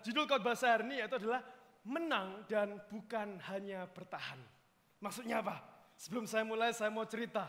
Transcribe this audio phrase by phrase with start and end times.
[0.00, 1.44] Judul khotbah saya hari ini yaitu adalah
[1.84, 4.40] menang dan bukan hanya bertahan.
[5.00, 5.60] Maksudnya apa?
[5.96, 7.48] Sebelum saya mulai, saya mau cerita.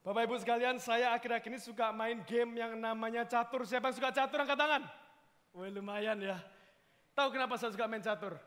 [0.00, 3.68] Bapak Ibu sekalian, saya akhir-akhir ini suka main game yang namanya catur.
[3.68, 4.82] Siapa yang suka catur angkat tangan?
[5.52, 6.40] Wah lumayan ya.
[7.12, 8.40] Tahu kenapa saya suka main catur?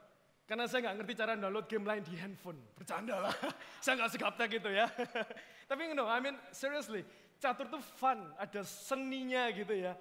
[0.50, 2.60] Karena saya nggak ngerti cara download game lain di handphone.
[2.74, 3.36] Bercanda lah.
[3.84, 4.90] saya nggak segaptek gitu ya.
[5.70, 7.06] Tapi you know, I mean seriously,
[7.38, 9.94] catur tuh fun, ada seninya gitu ya.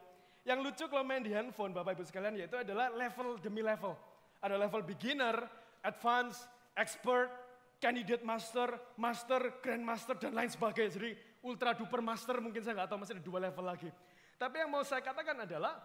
[0.43, 3.95] Yang lucu kalau main di handphone Bapak Ibu sekalian yaitu adalah level demi level.
[4.43, 5.39] Ada level beginner,
[5.87, 7.31] advance, expert,
[7.79, 10.99] candidate master, master, grandmaster dan lain sebagainya.
[10.99, 11.11] Jadi
[11.47, 13.91] ultra duper master mungkin saya nggak tahu masih ada dua level lagi.
[14.35, 15.79] Tapi yang mau saya katakan adalah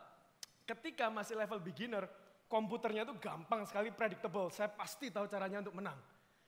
[0.66, 2.10] ketika masih level beginner,
[2.50, 4.50] komputernya itu gampang sekali predictable.
[4.50, 6.02] Saya pasti tahu caranya untuk menang.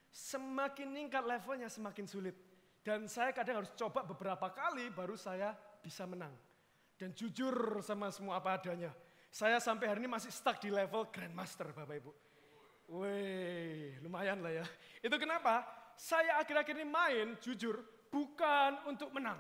[0.10, 2.34] Semakin meningkat levelnya semakin sulit.
[2.82, 5.54] Dan saya kadang harus coba beberapa kali baru saya
[5.86, 6.49] bisa menang
[7.00, 8.92] dan jujur sama semua apa adanya.
[9.32, 12.12] Saya sampai hari ini masih stuck di level Grandmaster Bapak Ibu.
[13.00, 14.66] Wih, lumayan lah ya.
[15.00, 15.64] Itu kenapa?
[15.96, 17.80] Saya akhir-akhir ini main, jujur,
[18.12, 19.40] bukan untuk menang.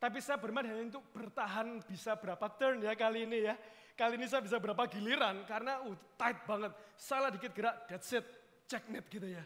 [0.00, 3.54] Tapi saya bermain hanya untuk bertahan bisa berapa turn ya kali ini ya.
[3.94, 6.72] Kali ini saya bisa berapa giliran karena uh, tight banget.
[6.96, 8.24] Salah dikit gerak, that's it.
[8.64, 9.44] Checkmate gitu ya.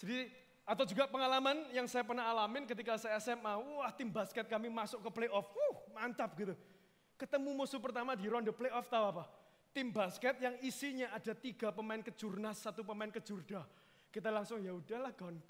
[0.00, 0.28] Jadi
[0.68, 5.00] atau juga pengalaman yang saya pernah alamin ketika saya SMA, wah tim basket kami masuk
[5.08, 6.56] ke playoff, uh, mantap gitu.
[7.18, 9.26] Ketemu musuh pertama di ronde playoff tahu apa?
[9.74, 13.66] Tim basket yang isinya ada tiga pemain kejurnas, satu pemain kejurda.
[14.08, 15.42] Kita langsung ya udahlah gone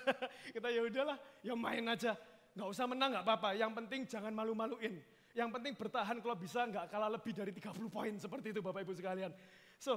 [0.54, 2.18] kita ya udahlah, ya main aja.
[2.52, 3.54] Nggak usah menang nggak apa-apa.
[3.54, 4.98] Yang penting jangan malu-maluin.
[5.32, 8.92] Yang penting bertahan kalau bisa nggak kalah lebih dari 30 poin seperti itu Bapak Ibu
[8.92, 9.32] sekalian.
[9.80, 9.96] So,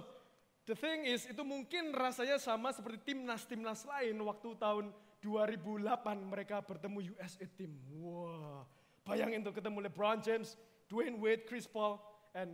[0.64, 4.86] the thing is itu mungkin rasanya sama seperti timnas-timnas lain waktu tahun
[5.20, 5.84] 2008
[6.24, 7.76] mereka bertemu USA team.
[8.00, 8.64] Wah,
[9.04, 10.56] bayangin tuh ketemu LeBron James,
[10.90, 11.98] Dwayne Wade, Chris Paul,
[12.34, 12.54] and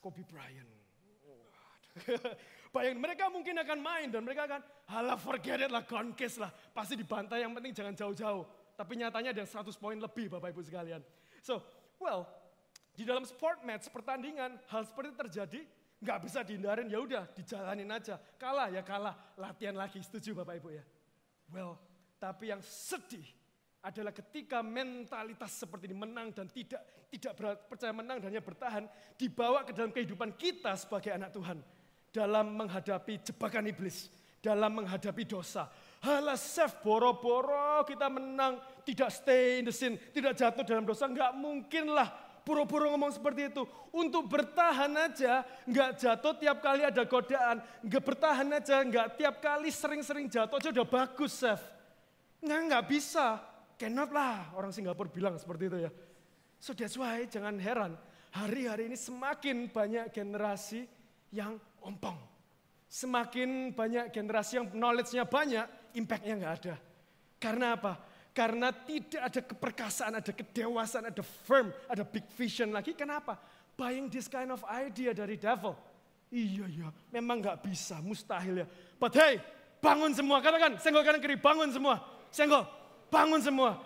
[0.00, 0.68] Kobe Bryant.
[2.72, 5.84] Bayangin mereka mungkin akan main dan mereka akan halah forget it lah,
[6.16, 6.48] case lah.
[6.72, 8.48] Pasti dibantai yang penting jangan jauh-jauh.
[8.72, 11.04] Tapi nyatanya ada 100 poin lebih Bapak Ibu sekalian.
[11.44, 11.60] So,
[12.00, 12.24] well,
[12.96, 15.60] di dalam sport match pertandingan hal seperti itu terjadi
[16.02, 20.74] nggak bisa dihindarin ya udah dijalanin aja kalah ya kalah latihan lagi setuju bapak ibu
[20.74, 20.84] ya
[21.54, 21.78] well
[22.18, 23.24] tapi yang sedih
[23.82, 27.34] adalah ketika mentalitas seperti ini menang dan tidak tidak
[27.66, 28.86] percaya menang dan hanya bertahan
[29.18, 31.58] dibawa ke dalam kehidupan kita sebagai anak Tuhan
[32.14, 34.06] dalam menghadapi jebakan iblis,
[34.38, 35.66] dalam menghadapi dosa.
[35.98, 41.34] Halah save boro-boro kita menang, tidak stay in the sin, tidak jatuh dalam dosa, nggak
[41.34, 42.06] mungkin lah
[42.46, 43.62] pura-pura ngomong seperti itu.
[43.90, 49.74] Untuk bertahan aja, nggak jatuh tiap kali ada godaan, nggak bertahan aja, nggak tiap kali
[49.74, 51.62] sering-sering jatuh aja udah bagus, Chef.
[52.42, 53.51] Nggak, nggak bisa.
[53.82, 55.90] Cannot lah, orang Singapura bilang seperti itu ya.
[56.62, 57.98] So that's why jangan heran,
[58.30, 60.86] hari-hari ini semakin banyak generasi
[61.34, 62.14] yang ompong.
[62.86, 65.66] Semakin banyak generasi yang knowledge-nya banyak,
[65.98, 66.74] impact-nya nggak ada.
[67.42, 67.98] Karena apa?
[68.30, 72.94] Karena tidak ada keperkasaan, ada kedewasaan, ada firm, ada big vision lagi.
[72.94, 73.34] Kenapa?
[73.74, 75.74] Buying this kind of idea dari devil.
[76.30, 78.66] Iya, iya, memang nggak bisa, mustahil ya.
[78.94, 79.42] But hey,
[79.82, 81.98] bangun semua, katakan, senggol kanan kiri, bangun semua.
[82.32, 82.64] Senggol,
[83.12, 83.76] bangun semua.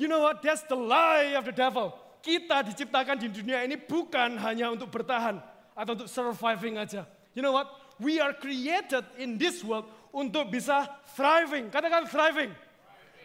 [0.00, 0.40] You know what?
[0.40, 1.92] That's the lie of the devil.
[2.24, 5.38] Kita diciptakan di dunia ini bukan hanya untuk bertahan
[5.76, 7.04] atau untuk surviving aja.
[7.36, 7.68] You know what?
[8.00, 11.68] We are created in this world untuk bisa thriving.
[11.68, 12.50] Katakan thriving.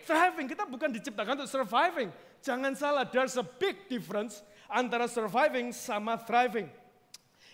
[0.04, 0.46] Thriving.
[0.52, 2.12] Kita bukan diciptakan untuk surviving.
[2.44, 6.70] Jangan salah, there's a big difference antara surviving sama thriving.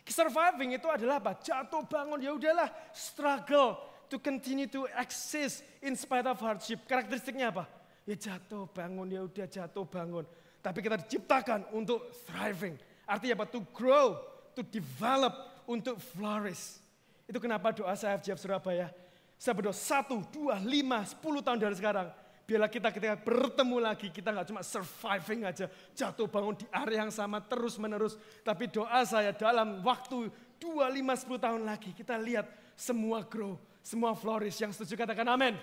[0.06, 1.34] Surviving itu adalah apa?
[1.42, 6.86] Jatuh bangun, ya udahlah, struggle to continue to exist in spite of hardship.
[6.86, 7.66] Karakteristiknya apa?
[8.06, 10.26] Ya jatuh bangun, ya udah jatuh bangun.
[10.62, 12.78] Tapi kita diciptakan untuk thriving.
[13.06, 13.46] Artinya apa?
[13.50, 14.18] To grow,
[14.54, 16.82] to develop, untuk flourish.
[17.26, 18.94] Itu kenapa doa saya FGF Surabaya.
[19.36, 22.08] Saya berdoa satu, dua, lima, sepuluh tahun dari sekarang.
[22.46, 25.66] Biarlah kita ketika bertemu lagi, kita nggak cuma surviving aja,
[25.98, 28.14] jatuh bangun di area yang sama terus menerus.
[28.46, 30.30] Tapi doa saya dalam waktu
[30.62, 32.46] dua, lima, sepuluh tahun lagi, kita lihat
[32.78, 34.62] semua grow, semua flourish.
[34.62, 35.58] Yang setuju katakan amin.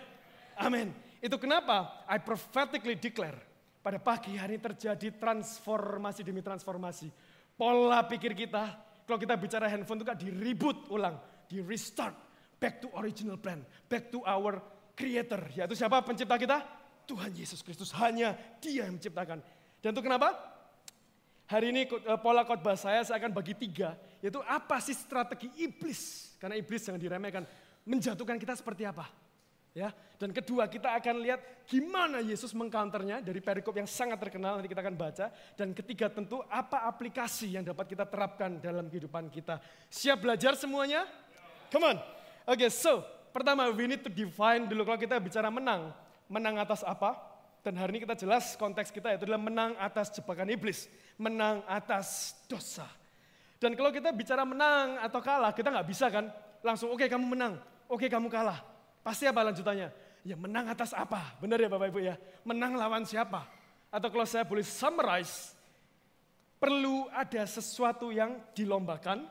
[0.58, 0.90] Amin.
[1.22, 3.38] Itu kenapa I prophetically declare
[3.78, 7.06] pada pagi hari terjadi transformasi demi transformasi.
[7.54, 8.74] Pola pikir kita,
[9.06, 11.14] kalau kita bicara handphone itu kan di reboot ulang,
[11.46, 12.14] di restart,
[12.58, 14.58] back to original plan, back to our
[14.98, 15.38] creator.
[15.54, 16.58] Yaitu siapa pencipta kita?
[17.06, 17.94] Tuhan Yesus Kristus.
[17.98, 19.38] Hanya dia yang menciptakan.
[19.78, 20.34] Dan itu kenapa?
[21.50, 23.94] Hari ini eh, pola khotbah saya, saya akan bagi tiga.
[24.22, 26.34] Yaitu apa sih strategi iblis?
[26.38, 27.46] Karena iblis jangan diremehkan.
[27.82, 29.21] Menjatuhkan kita seperti apa?
[29.72, 29.88] Ya,
[30.20, 34.84] dan kedua kita akan lihat gimana Yesus mengcounternya dari perikop yang sangat terkenal nanti kita
[34.84, 35.32] akan baca.
[35.56, 39.64] Dan ketiga tentu apa aplikasi yang dapat kita terapkan dalam kehidupan kita.
[39.88, 41.08] Siap belajar semuanya?
[41.72, 41.96] Come on.
[42.44, 43.00] Oke, okay, so
[43.32, 45.88] pertama we need to define dulu kalau kita bicara menang.
[46.28, 47.16] Menang atas apa?
[47.64, 50.84] Dan hari ini kita jelas konteks kita itu adalah menang atas jebakan iblis.
[51.16, 52.84] Menang atas dosa.
[53.56, 56.28] Dan kalau kita bicara menang atau kalah, kita nggak bisa kan
[56.60, 57.56] langsung oke okay, kamu menang,
[57.88, 58.71] oke okay, kamu kalah.
[59.02, 59.90] Pasti apa lanjutannya?
[60.22, 61.34] Ya menang atas apa?
[61.42, 62.14] Benar ya Bapak Ibu ya?
[62.46, 63.42] Menang lawan siapa?
[63.90, 65.58] Atau kalau saya boleh summarize,
[66.62, 69.26] perlu ada sesuatu yang dilombakan,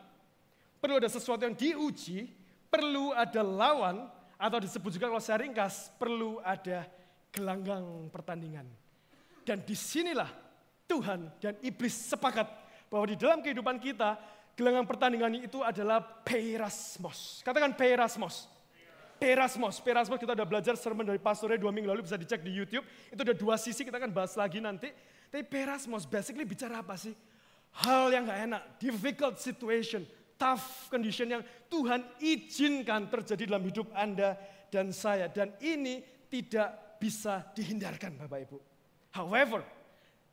[0.84, 2.28] perlu ada sesuatu yang diuji,
[2.68, 6.84] perlu ada lawan, atau disebut juga kalau saya ringkas, perlu ada
[7.32, 8.68] gelanggang pertandingan.
[9.48, 10.28] Dan di sinilah
[10.86, 12.46] Tuhan dan iblis sepakat
[12.92, 14.20] bahwa di dalam kehidupan kita,
[14.60, 17.40] gelanggang pertandingan itu adalah perasmos.
[17.48, 18.52] Katakan perasmos.
[19.22, 19.78] Perasmos.
[19.78, 22.82] Perasmos kita udah belajar sermon dari pastornya dua minggu lalu bisa dicek di YouTube.
[23.14, 24.90] Itu ada dua sisi kita akan bahas lagi nanti.
[25.30, 27.14] Tapi perasmos basically bicara apa sih?
[27.86, 30.04] Hal yang gak enak, difficult situation,
[30.42, 34.42] tough condition yang Tuhan izinkan terjadi dalam hidup Anda
[34.74, 35.30] dan saya.
[35.30, 38.58] Dan ini tidak bisa dihindarkan Bapak Ibu.
[39.14, 39.62] However,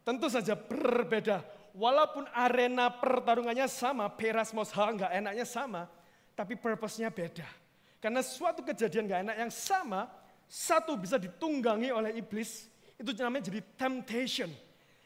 [0.00, 1.44] tentu saja berbeda.
[1.76, 5.86] Walaupun arena pertarungannya sama, perasmos hal nggak enaknya sama,
[6.32, 7.67] tapi purpose-nya beda.
[7.98, 10.06] Karena suatu kejadian gak enak yang sama,
[10.46, 14.50] satu bisa ditunggangi oleh iblis, itu namanya jadi temptation.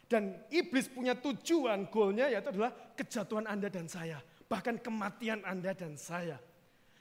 [0.05, 4.21] Dan iblis punya tujuan, goalnya yaitu adalah kejatuhan Anda dan saya.
[4.45, 6.37] Bahkan kematian Anda dan saya.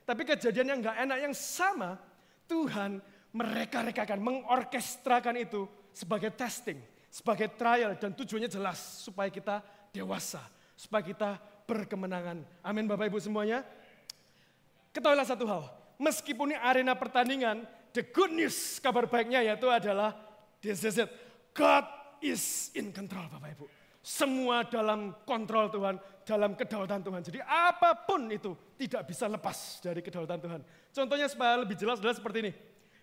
[0.08, 2.00] Tapi kejadian yang gak enak yang sama,
[2.48, 3.04] Tuhan
[3.36, 6.80] mereka-rekakan, mengorkestrakan itu sebagai testing,
[7.12, 9.60] sebagai trial, dan tujuannya jelas supaya kita
[9.92, 10.40] dewasa,
[10.76, 11.36] supaya kita
[11.68, 12.44] berkemenangan.
[12.64, 13.64] Amin Bapak Ibu semuanya.
[14.92, 15.64] Ketahuilah satu hal,
[16.02, 17.62] meskipun ini arena pertandingan,
[17.94, 20.18] the good news, kabar baiknya yaitu adalah
[20.58, 21.10] this is it.
[21.54, 21.86] God
[22.26, 23.66] is in control Bapak Ibu.
[24.02, 27.22] Semua dalam kontrol Tuhan, dalam kedaulatan Tuhan.
[27.22, 30.62] Jadi apa pun itu tidak bisa lepas dari kedaulatan Tuhan.
[30.90, 32.52] Contohnya supaya lebih jelas adalah seperti ini.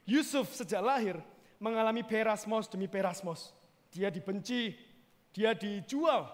[0.08, 1.14] Yusuf sejak lahir
[1.62, 3.54] mengalami perasmos demi perasmos.
[3.94, 4.74] Dia dibenci,
[5.30, 6.26] dia dijual,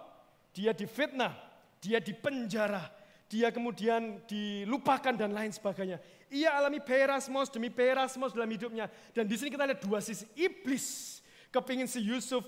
[0.56, 1.36] dia difitnah,
[1.76, 2.88] dia dipenjara,
[3.28, 6.00] dia kemudian dilupakan dan lain sebagainya.
[6.34, 8.90] Ia alami perasmos demi perasmos dalam hidupnya.
[9.14, 10.26] Dan di sini kita lihat dua sisi.
[10.34, 11.22] Iblis
[11.54, 12.42] kepingin si Yusuf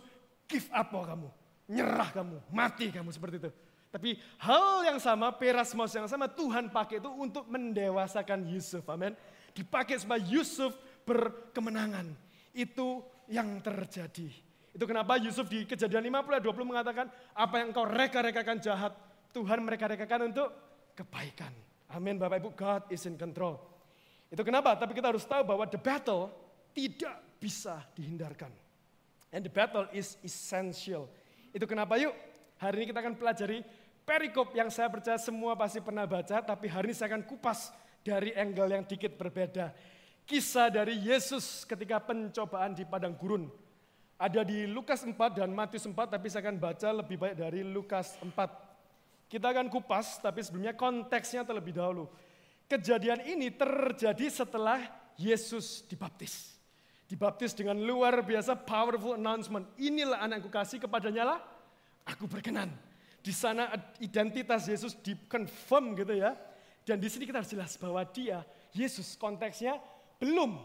[0.51, 1.29] give up oh kamu.
[1.71, 3.51] Nyerah kamu, mati kamu seperti itu.
[3.91, 8.83] Tapi hal yang sama, perasmos yang sama Tuhan pakai itu untuk mendewasakan Yusuf.
[8.91, 9.15] Amin.
[9.55, 10.75] Dipakai supaya Yusuf
[11.07, 12.11] berkemenangan.
[12.51, 14.29] Itu yang terjadi.
[14.75, 18.93] Itu kenapa Yusuf di kejadian 50 20 mengatakan, apa yang kau reka-rekakan jahat,
[19.33, 20.49] Tuhan mereka rekakan untuk
[20.93, 21.55] kebaikan.
[21.95, 23.76] Amin Bapak Ibu, God is in control.
[24.31, 24.75] Itu kenapa?
[24.75, 26.31] Tapi kita harus tahu bahwa the battle
[26.75, 28.51] tidak bisa dihindarkan.
[29.31, 31.07] And the battle is essential.
[31.55, 32.15] Itu kenapa yuk
[32.59, 33.63] hari ini kita akan pelajari
[34.07, 36.43] perikop yang saya percaya semua pasti pernah baca.
[36.43, 37.75] Tapi hari ini saya akan kupas
[38.07, 39.75] dari angle yang dikit berbeda.
[40.27, 43.47] Kisah dari Yesus ketika pencobaan di padang gurun.
[44.17, 48.17] Ada di Lukas 4 dan Matius 4 tapi saya akan baca lebih baik dari Lukas
[48.19, 48.33] 4.
[49.29, 52.09] Kita akan kupas tapi sebelumnya konteksnya terlebih dahulu.
[52.67, 54.83] Kejadian ini terjadi setelah
[55.15, 56.59] Yesus dibaptis.
[57.07, 59.71] Dibaptis dengan luar biasa powerful announcement.
[59.79, 61.39] Inilah anakku kasih kepadanya lah,
[62.03, 62.75] aku berkenan.
[63.23, 63.71] Di sana
[64.03, 66.35] identitas Yesus dikonfirm gitu ya.
[66.83, 68.43] Dan di sini kita harus jelas bahwa dia,
[68.75, 69.79] Yesus konteksnya
[70.19, 70.59] belum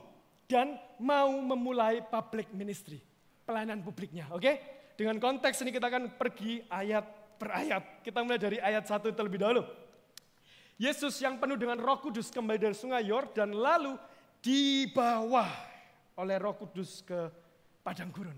[0.49, 3.01] dan mau memulai public ministry.
[3.45, 4.41] Pelayanan publiknya, oke?
[4.41, 4.55] Okay?
[4.97, 7.05] Dengan konteks ini kita akan pergi ayat
[7.41, 8.05] per ayat.
[8.05, 9.65] Kita mulai dari ayat satu terlebih dahulu.
[10.81, 13.93] Yesus yang penuh dengan roh kudus kembali dari sungai Yordan lalu
[14.41, 15.45] dibawa
[16.17, 17.29] oleh roh kudus ke
[17.85, 18.33] padang gurun.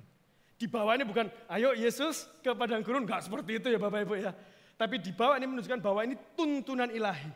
[0.60, 4.36] Dibawa ini bukan, ayo Yesus ke padang gurun, enggak seperti itu ya Bapak Ibu ya.
[4.76, 7.32] Tapi dibawa ini menunjukkan bahwa ini tuntunan ilahi.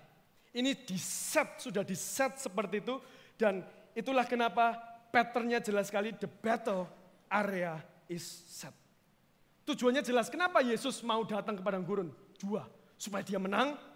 [0.52, 3.00] Ini diset, sudah diset seperti itu.
[3.40, 3.64] Dan
[3.96, 4.76] itulah kenapa
[5.08, 6.84] patternnya jelas sekali, the battle
[7.32, 7.80] area
[8.12, 8.76] is set.
[9.64, 12.12] Tujuannya jelas, kenapa Yesus mau datang ke padang gurun?
[12.36, 12.68] Dua,
[13.00, 13.87] supaya dia menang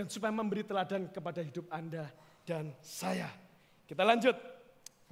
[0.00, 2.08] dan supaya memberi teladan kepada hidup Anda
[2.48, 3.28] dan saya.
[3.84, 4.32] Kita lanjut.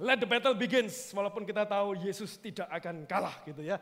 [0.01, 1.13] Let the battle begins.
[1.13, 3.77] Walaupun kita tahu Yesus tidak akan kalah gitu ya.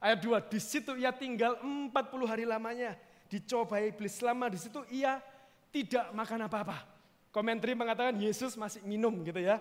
[0.00, 1.92] Ayat 2, di situ ia tinggal 40
[2.24, 2.96] hari lamanya.
[3.28, 5.20] Dicobai iblis selama di situ ia
[5.68, 6.80] tidak makan apa-apa.
[7.28, 9.60] Komentari mengatakan Yesus masih minum gitu ya.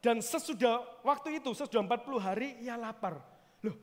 [0.00, 3.20] Dan sesudah waktu itu, sesudah 40 hari ia lapar.
[3.60, 3.76] Loh,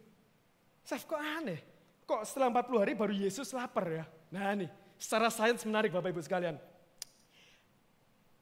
[0.81, 1.61] Saf kok aneh?
[2.09, 4.09] Kok setelah 40 hari baru Yesus lapar ya?
[4.33, 6.59] Nah nih, secara sains menarik Bapak Ibu sekalian.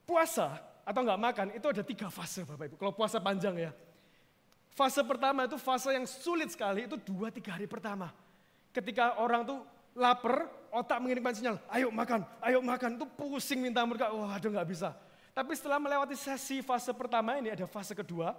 [0.02, 2.76] Puasa atau nggak makan, itu ada tiga fase Bapak Ibu.
[2.76, 3.72] Kalau puasa panjang ya.
[4.74, 8.10] Fase pertama itu fase yang sulit sekali, itu dua tiga hari pertama.
[8.74, 9.58] Ketika orang tuh
[9.98, 14.68] lapar, otak mengirimkan sinyal, ayo makan, ayo makan, itu pusing minta mereka, wah aduh nggak
[14.70, 14.94] bisa.
[15.34, 18.38] Tapi setelah melewati sesi fase pertama ini ada fase kedua,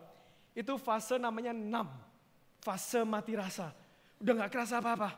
[0.56, 1.92] itu fase namanya enam,
[2.64, 3.76] fase mati rasa.
[4.24, 5.16] Udah nggak kerasa apa-apa,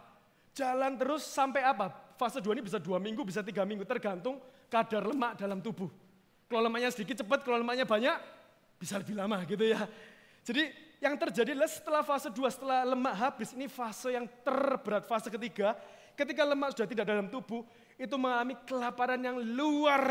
[0.58, 1.94] jalan terus sampai apa?
[2.22, 4.38] Fase dua ini bisa dua minggu, bisa tiga minggu, tergantung
[4.70, 5.90] kadar lemak dalam tubuh.
[6.46, 8.14] Kalau lemaknya sedikit cepat, kalau lemaknya banyak,
[8.78, 9.82] bisa lebih lama gitu ya.
[10.46, 10.70] Jadi
[11.02, 15.74] yang terjadi adalah setelah fase 2, setelah lemak habis, ini fase yang terberat, fase ketiga.
[16.14, 17.66] Ketika lemak sudah tidak dalam tubuh,
[17.98, 20.06] itu mengalami kelaparan yang luar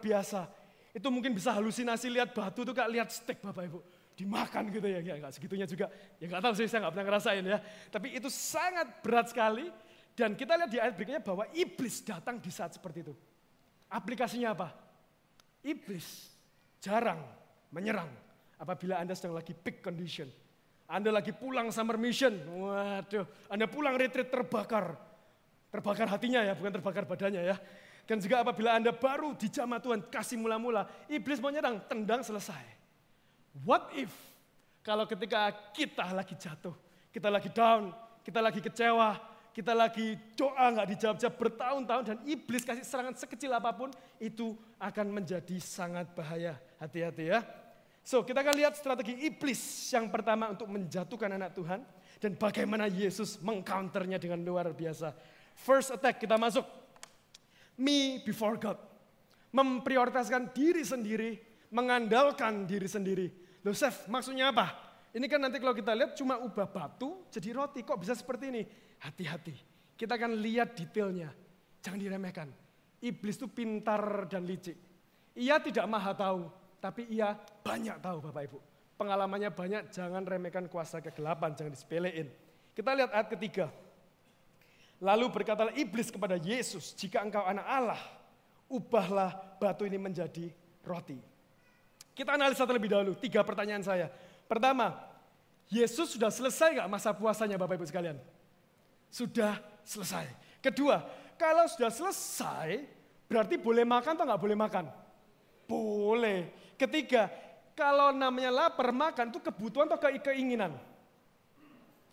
[0.00, 0.48] biasa.
[0.96, 3.84] Itu mungkin bisa halusinasi lihat batu itu kayak lihat steak Bapak Ibu.
[4.16, 5.92] Dimakan gitu ya, ya gak segitunya juga.
[6.16, 7.60] Ya gak tahu sih, saya gak pernah ngerasain ya.
[7.92, 9.68] Tapi itu sangat berat sekali.
[10.16, 13.14] Dan kita lihat di ayat berikutnya bahwa iblis datang di saat seperti itu.
[13.92, 14.72] Aplikasinya apa?
[15.60, 16.32] Iblis
[16.80, 17.20] jarang
[17.68, 18.08] menyerang
[18.56, 20.28] Apabila Anda sedang lagi peak condition.
[20.88, 22.32] Anda lagi pulang summer mission.
[22.32, 24.96] Waduh, Anda pulang retreat terbakar.
[25.68, 27.56] Terbakar hatinya ya, bukan terbakar badannya ya.
[28.06, 32.64] Dan juga apabila Anda baru di dijamah Tuhan, kasih mula-mula, iblis mau nyerang, tendang selesai.
[33.66, 34.14] What if
[34.80, 36.72] kalau ketika kita lagi jatuh,
[37.12, 37.92] kita lagi down,
[38.22, 39.20] kita lagi kecewa,
[39.56, 43.88] kita lagi doa nggak dijawab-jawab bertahun-tahun dan iblis kasih serangan sekecil apa pun
[44.20, 46.60] itu akan menjadi sangat bahaya.
[46.76, 47.40] Hati-hati ya.
[48.04, 49.56] So, kita akan lihat strategi iblis
[49.96, 51.80] yang pertama untuk menjatuhkan anak Tuhan
[52.20, 55.16] dan bagaimana Yesus mengcounternya dengan luar biasa.
[55.56, 56.68] First attack kita masuk.
[57.80, 58.76] Me before God.
[59.56, 61.40] Memprioritaskan diri sendiri,
[61.72, 63.32] mengandalkan diri sendiri.
[63.64, 63.72] Loh
[64.12, 64.85] maksudnya apa?
[65.16, 67.80] Ini kan nanti kalau kita lihat cuma ubah batu jadi roti.
[67.80, 68.62] Kok bisa seperti ini?
[69.00, 69.56] Hati-hati.
[69.96, 71.32] Kita akan lihat detailnya.
[71.80, 72.48] Jangan diremehkan.
[73.00, 74.76] Iblis itu pintar dan licik.
[75.36, 77.32] Ia tidak maha tahu, tapi ia
[77.64, 78.58] banyak tahu Bapak Ibu.
[78.96, 82.28] Pengalamannya banyak, jangan remehkan kuasa kegelapan, jangan disepelein.
[82.72, 83.68] Kita lihat ayat ketiga.
[85.00, 88.00] Lalu berkatalah iblis kepada Yesus, jika engkau anak Allah,
[88.68, 90.48] ubahlah batu ini menjadi
[90.84, 91.20] roti.
[92.16, 94.08] Kita analisa terlebih dahulu, tiga pertanyaan saya.
[94.48, 95.05] Pertama,
[95.66, 98.18] Yesus sudah selesai nggak masa puasanya Bapak Ibu sekalian?
[99.10, 100.26] Sudah selesai.
[100.62, 101.02] Kedua,
[101.34, 102.86] kalau sudah selesai,
[103.26, 104.84] berarti boleh makan atau nggak boleh makan?
[105.66, 106.54] Boleh.
[106.78, 107.26] Ketiga,
[107.74, 110.78] kalau namanya lapar makan itu kebutuhan atau keinginan?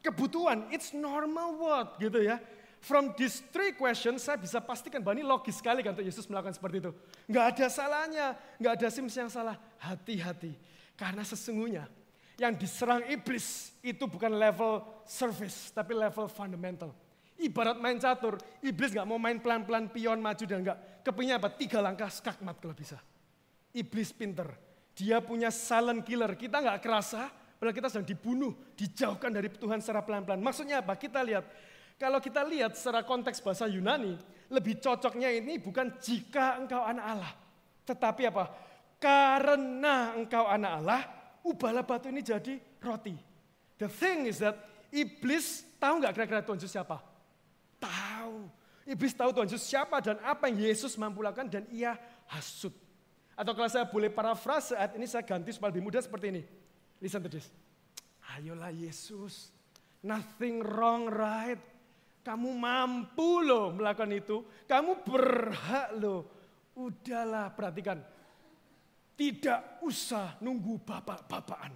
[0.03, 2.41] Kebutuhan, it's normal what gitu ya.
[2.83, 6.51] From these three questions saya bisa pastikan bahwa ini logis sekali kan untuk Yesus melakukan
[6.51, 6.91] seperti itu.
[7.31, 8.27] Nggak ada salahnya,
[8.59, 9.55] nggak ada sims yang salah.
[9.79, 10.51] Hati-hati,
[10.99, 11.87] karena sesungguhnya
[12.37, 16.95] yang diserang iblis itu bukan level service, tapi level fundamental.
[17.37, 20.77] Ibarat main catur, iblis nggak mau main pelan-pelan pion maju dan nggak.
[21.03, 21.49] Kepingnya apa?
[21.51, 22.97] Tiga langkah skakmat kalau bisa.
[23.73, 24.47] Iblis pinter.
[24.93, 26.37] Dia punya silent killer.
[26.37, 30.39] Kita nggak kerasa, padahal kita sedang dibunuh, dijauhkan dari Tuhan secara pelan-pelan.
[30.39, 30.93] Maksudnya apa?
[30.93, 31.45] Kita lihat,
[31.97, 34.13] kalau kita lihat secara konteks bahasa Yunani,
[34.53, 37.33] lebih cocoknya ini bukan jika engkau anak Allah.
[37.83, 38.45] Tetapi apa?
[39.01, 41.01] Karena engkau anak Allah,
[41.43, 43.13] ubahlah batu ini jadi roti.
[43.77, 44.55] The thing is that
[44.89, 47.03] iblis tahu nggak kira-kira Tuhan Yesus siapa?
[47.77, 48.47] Tahu.
[48.87, 51.99] Iblis tahu Tuhan Yesus siapa dan apa yang Yesus mampu lakukan dan ia
[52.31, 52.71] hasut.
[53.33, 56.41] Atau kalau saya boleh parafrase saat ini saya ganti supaya lebih mudah seperti ini.
[57.03, 57.49] Listen to this.
[58.37, 59.51] Ayolah Yesus,
[60.05, 61.59] nothing wrong right.
[62.23, 64.47] Kamu mampu loh melakukan itu.
[64.63, 66.23] Kamu berhak loh.
[66.73, 67.99] Udahlah perhatikan.
[69.13, 71.71] Tidak usah nunggu bapak-bapakan.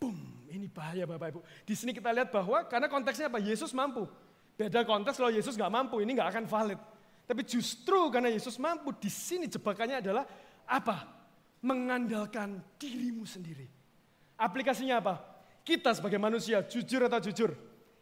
[0.00, 1.40] Boom, ini bahaya Bapak Ibu.
[1.66, 3.36] Di sini kita lihat bahwa karena konteksnya apa?
[3.42, 4.08] Yesus mampu.
[4.56, 6.80] Beda konteks kalau Yesus nggak mampu, ini nggak akan valid.
[7.28, 10.24] Tapi justru karena Yesus mampu, di sini jebakannya adalah
[10.64, 11.04] apa?
[11.60, 13.68] Mengandalkan dirimu sendiri.
[14.40, 15.14] Aplikasinya apa?
[15.60, 17.52] Kita sebagai manusia, jujur atau jujur,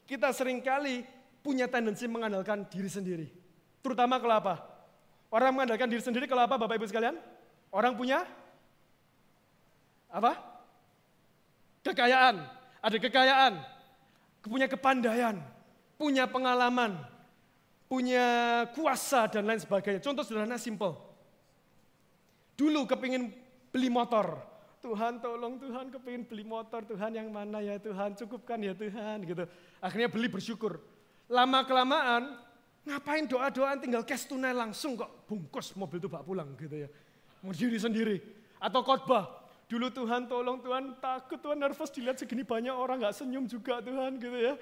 [0.06, 1.02] kita sering kali
[1.42, 3.26] punya tendensi mengandalkan diri sendiri.
[3.82, 4.54] Terutama kalau apa?
[5.28, 7.18] Orang mengandalkan diri sendiri kalau apa Bapak Ibu sekalian?
[7.68, 8.24] Orang punya
[10.08, 10.36] apa?
[11.84, 12.42] Kekayaan.
[12.80, 13.54] Ada kekayaan.
[14.44, 15.36] Punya kepandaian.
[15.98, 16.96] Punya pengalaman
[17.88, 18.26] punya
[18.76, 20.04] kuasa dan lain sebagainya.
[20.04, 20.94] Contoh sederhana simple.
[22.54, 23.32] Dulu kepingin
[23.72, 24.44] beli motor.
[24.78, 26.84] Tuhan tolong Tuhan kepingin beli motor.
[26.84, 29.48] Tuhan yang mana ya Tuhan cukupkan ya Tuhan gitu.
[29.80, 30.78] Akhirnya beli bersyukur.
[31.32, 32.36] Lama kelamaan
[32.84, 36.88] ngapain doa-doaan tinggal cash tunai langsung kok bungkus mobil itu bawa pulang gitu ya.
[37.42, 38.16] Mau diri sendiri.
[38.58, 39.38] Atau khotbah.
[39.68, 44.16] Dulu Tuhan tolong Tuhan takut Tuhan nervous dilihat segini banyak orang nggak senyum juga Tuhan
[44.16, 44.56] gitu ya.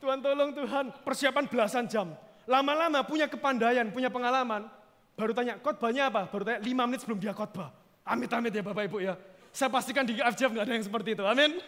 [0.00, 2.12] Tuhan tolong Tuhan persiapan belasan jam
[2.50, 4.66] Lama-lama punya kepandaian, punya pengalaman,
[5.14, 6.26] baru tanya khotbahnya apa?
[6.26, 7.70] Baru tanya lima menit sebelum dia khotbah.
[8.02, 9.14] Amit-amit ya Bapak Ibu ya.
[9.54, 11.22] Saya pastikan di FJF nggak ada yang seperti itu.
[11.22, 11.62] Amin.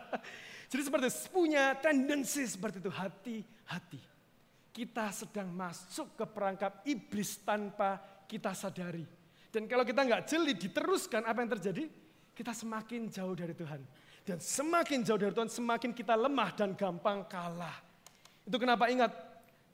[0.72, 2.88] Jadi seperti punya tendensi seperti itu.
[2.88, 4.00] Hati-hati.
[4.72, 9.04] Kita sedang masuk ke perangkap iblis tanpa kita sadari.
[9.52, 11.84] Dan kalau kita nggak jeli diteruskan apa yang terjadi,
[12.32, 13.84] kita semakin jauh dari Tuhan.
[14.24, 17.76] Dan semakin jauh dari Tuhan, semakin kita lemah dan gampang kalah.
[18.48, 19.12] Itu kenapa ingat,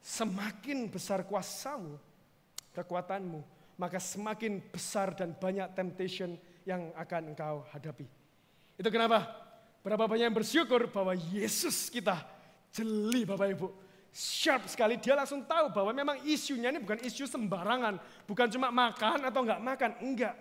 [0.02, 1.94] semakin besar kuasamu,
[2.74, 3.40] kekuatanmu,
[3.78, 6.34] maka semakin besar dan banyak temptation
[6.66, 8.10] yang akan engkau hadapi.
[8.74, 9.30] Itu kenapa
[9.86, 12.18] berapa banyak yang bersyukur bahwa Yesus kita
[12.74, 13.68] jeli Bapak Ibu.
[14.18, 18.02] Sharp sekali, dia langsung tahu bahwa memang isunya ini bukan isu sembarangan.
[18.26, 20.34] Bukan cuma makan atau enggak makan, enggak.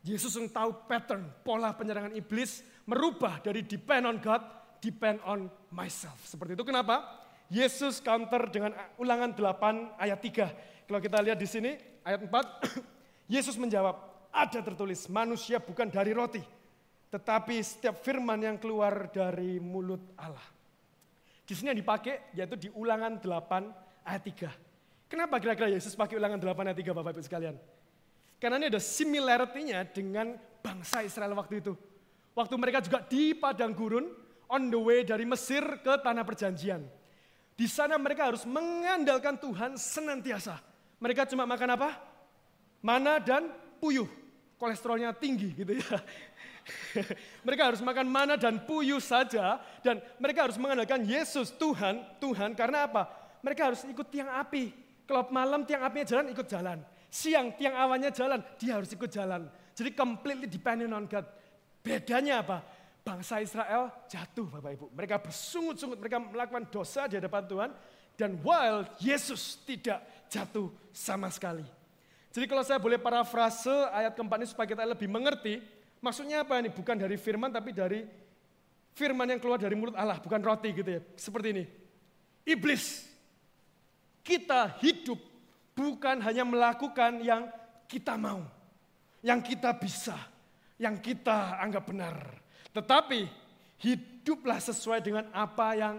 [0.00, 4.40] Yesus yang tahu pattern, pola penyerangan iblis merubah dari depend on God,
[4.80, 6.16] depend on myself.
[6.24, 7.04] Seperti itu kenapa?
[7.52, 10.88] Yesus counter dengan ulangan 8 ayat 3.
[10.88, 11.76] Kalau kita lihat di sini,
[12.08, 12.32] ayat 4,
[13.36, 16.40] Yesus menjawab, ada tertulis, manusia bukan dari roti,
[17.12, 20.57] tetapi setiap firman yang keluar dari mulut Allah.
[21.48, 25.08] Di sini yang dipakai yaitu di ulangan 8 ayat 3.
[25.08, 27.56] Kenapa kira-kira Yesus pakai ulangan 8 ayat 3 Bapak Ibu sekalian?
[28.36, 31.72] Karena ini ada similarity-nya dengan bangsa Israel waktu itu.
[32.36, 34.12] Waktu mereka juga di padang gurun,
[34.52, 36.84] on the way dari Mesir ke tanah perjanjian.
[37.56, 40.60] Di sana mereka harus mengandalkan Tuhan senantiasa.
[41.00, 41.96] Mereka cuma makan apa?
[42.84, 43.48] Mana dan
[43.80, 44.06] puyuh.
[44.60, 45.96] Kolesterolnya tinggi gitu ya.
[47.46, 49.60] mereka harus makan mana dan puyuh saja.
[49.80, 52.52] Dan mereka harus mengandalkan Yesus, Tuhan, Tuhan.
[52.52, 53.08] Karena apa?
[53.40, 54.72] Mereka harus ikut tiang api.
[55.08, 56.78] Kalau malam tiang apinya jalan, ikut jalan.
[57.08, 59.48] Siang tiang awannya jalan, dia harus ikut jalan.
[59.72, 61.24] Jadi completely dependent on God.
[61.80, 62.60] Bedanya apa?
[63.00, 64.86] Bangsa Israel jatuh Bapak Ibu.
[64.92, 67.70] Mereka bersungut-sungut, mereka melakukan dosa di hadapan Tuhan.
[68.18, 71.64] Dan while Yesus tidak jatuh sama sekali.
[72.34, 75.64] Jadi kalau saya boleh parafrase ayat keempat ini supaya kita lebih mengerti.
[75.98, 76.70] Maksudnya apa ini?
[76.70, 78.06] Bukan dari firman tapi dari
[78.94, 80.18] firman yang keluar dari mulut Allah.
[80.22, 81.00] Bukan roti gitu ya.
[81.18, 81.64] Seperti ini.
[82.46, 83.06] Iblis.
[84.22, 85.16] Kita hidup
[85.72, 87.48] bukan hanya melakukan yang
[87.88, 88.44] kita mau.
[89.24, 90.14] Yang kita bisa
[90.78, 92.16] yang kita anggap benar.
[92.70, 93.26] Tetapi
[93.82, 95.94] hiduplah sesuai dengan apa yang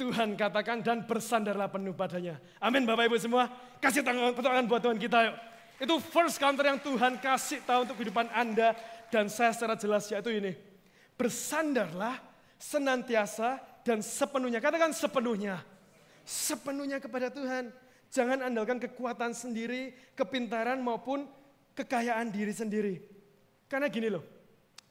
[0.00, 2.40] Tuhan katakan dan bersandarlah penuh padanya.
[2.58, 3.46] Amin Bapak Ibu semua.
[3.78, 5.36] Kasih tangan, buat Tuhan kita yuk.
[5.84, 8.72] Itu first counter yang Tuhan kasih tahu untuk kehidupan Anda
[9.12, 10.56] dan saya secara jelas yaitu ini.
[11.20, 12.16] Bersandarlah
[12.56, 14.64] senantiasa dan sepenuhnya.
[14.64, 15.60] Katakan sepenuhnya.
[16.24, 17.68] Sepenuhnya kepada Tuhan.
[18.08, 21.28] Jangan andalkan kekuatan sendiri, kepintaran maupun
[21.76, 22.94] kekayaan diri sendiri.
[23.68, 24.24] Karena gini loh,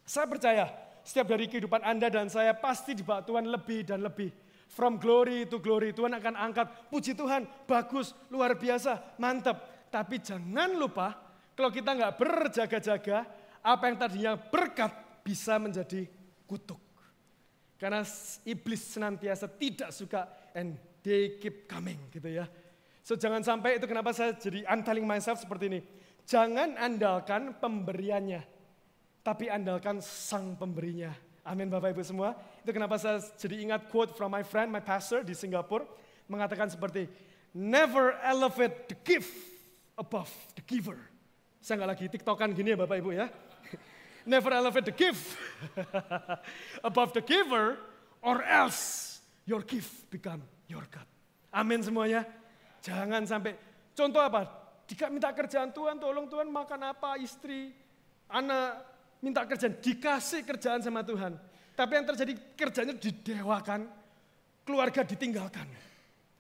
[0.06, 0.66] saya percaya
[1.02, 4.30] setiap dari kehidupan Anda dan saya pasti dibawa Tuhan lebih dan lebih.
[4.72, 6.90] From glory to glory, Tuhan akan angkat.
[6.90, 9.90] Puji Tuhan, bagus, luar biasa, mantap.
[9.92, 11.14] Tapi jangan lupa,
[11.54, 13.28] kalau kita nggak berjaga-jaga,
[13.62, 16.10] apa yang tadinya berkat bisa menjadi
[16.50, 16.82] kutuk.
[17.78, 18.06] Karena
[18.46, 22.46] iblis senantiasa tidak suka and they keep coming gitu ya.
[23.02, 25.82] So jangan sampai itu kenapa saya jadi I'm telling myself seperti ini.
[26.30, 28.46] Jangan andalkan pemberiannya,
[29.26, 31.10] tapi andalkan sang pemberinya.
[31.42, 32.38] Amin Bapak Ibu semua.
[32.62, 35.90] Itu kenapa saya jadi ingat quote from my friend, my pastor di Singapura,
[36.30, 37.10] mengatakan seperti,
[37.58, 39.34] never elevate the gift
[39.98, 41.02] above the giver.
[41.58, 43.26] Saya nggak lagi tiktokan gini ya Bapak Ibu ya.
[44.26, 45.38] Never elevate the gift
[46.84, 47.78] above the giver
[48.22, 51.08] or else your gift become your God.
[51.52, 52.24] Amin semuanya.
[52.82, 53.58] Jangan sampai,
[53.94, 54.48] contoh apa?
[54.90, 57.72] Jika minta kerjaan Tuhan, tolong Tuhan makan apa, istri,
[58.30, 58.84] anak,
[59.22, 61.38] minta kerjaan, dikasih kerjaan sama Tuhan.
[61.78, 63.88] Tapi yang terjadi kerjanya didewakan,
[64.66, 65.66] keluarga ditinggalkan,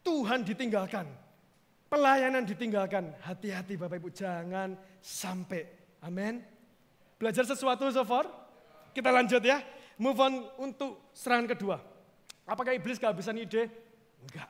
[0.02, 1.08] Tuhan ditinggalkan,
[1.88, 3.16] pelayanan ditinggalkan.
[3.22, 5.64] Hati-hati Bapak Ibu, jangan sampai.
[6.02, 6.51] Amin.
[7.22, 8.26] Belajar sesuatu so far?
[8.98, 9.62] Kita lanjut ya.
[10.02, 11.78] Move on untuk serangan kedua.
[12.50, 13.70] Apakah iblis kehabisan ide?
[14.26, 14.50] Enggak.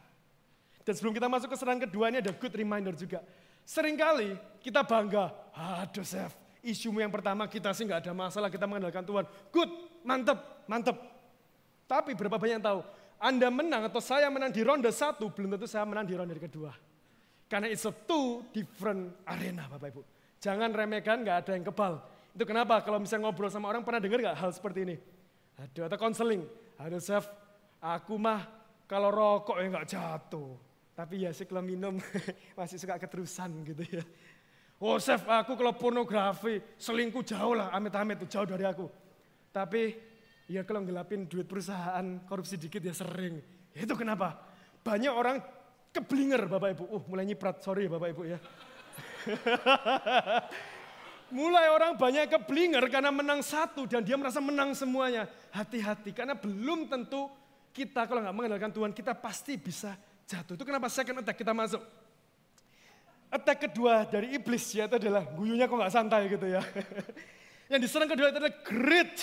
[0.88, 3.20] Dan sebelum kita masuk ke serangan kedua ini ada good reminder juga.
[3.68, 6.32] Seringkali kita bangga, aduh Chef,
[6.64, 9.26] Isumu yang pertama kita sih nggak ada masalah, kita mengandalkan Tuhan.
[9.52, 9.70] Good,
[10.08, 10.98] mantep, mantep.
[11.86, 12.80] Tapi berapa banyak yang tahu,
[13.22, 16.74] Anda menang atau saya menang di ronde satu, belum tentu saya menang di ronde kedua.
[17.52, 20.02] Karena it's a two different arena Bapak Ibu.
[20.42, 21.94] Jangan remehkan, nggak ada yang kebal.
[22.32, 24.96] Itu kenapa kalau misalnya ngobrol sama orang pernah dengar nggak hal seperti ini?
[25.60, 26.42] Aduh, atau konseling.
[26.80, 27.28] Aduh chef,
[27.84, 28.48] aku mah
[28.88, 30.52] kalau rokok ya nggak jatuh.
[30.96, 32.00] Tapi ya sih kalau minum
[32.60, 34.04] masih suka keterusan gitu ya.
[34.82, 38.90] Oh chef, aku kalau pornografi, selingkuh jauh lah, amit-amit tuh jauh dari aku.
[39.54, 39.94] Tapi
[40.50, 43.38] ya kalau ngelapin duit perusahaan, korupsi dikit ya sering.
[43.76, 44.42] Itu kenapa?
[44.82, 45.38] Banyak orang
[45.94, 46.84] keblinger Bapak Ibu.
[46.90, 48.40] Uh mulai nyiprat, sorry Bapak Ibu ya.
[51.32, 55.32] Mulai orang banyak keblinger karena menang satu dan dia merasa menang semuanya.
[55.56, 57.32] Hati-hati karena belum tentu
[57.72, 59.96] kita kalau nggak mengandalkan Tuhan kita pasti bisa
[60.28, 60.60] jatuh.
[60.60, 61.80] Itu kenapa second attack kita masuk.
[63.32, 66.60] Attack kedua dari iblis ya itu adalah guyunya kok nggak santai gitu ya.
[67.72, 69.16] Yang diserang kedua itu adalah great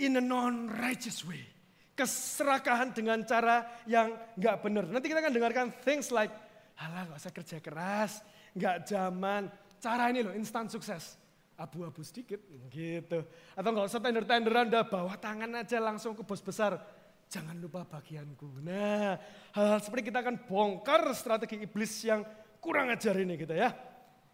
[0.00, 1.44] in a non-righteous way.
[1.92, 4.88] Keserakahan dengan cara yang nggak benar.
[4.88, 6.32] Nanti kita akan dengarkan things like,
[6.80, 8.24] halah nggak usah kerja keras,
[8.56, 11.18] nggak zaman, Cara ini loh, instan sukses.
[11.58, 12.38] Abu-abu sedikit
[12.70, 13.26] gitu.
[13.58, 16.78] Atau nggak usah tender-tenderan, udah bawa tangan aja langsung ke bos besar.
[17.26, 18.62] Jangan lupa bagianku.
[18.62, 19.18] Nah,
[19.58, 22.22] hal-hal seperti kita akan bongkar strategi iblis yang
[22.62, 23.74] kurang ajar ini gitu ya.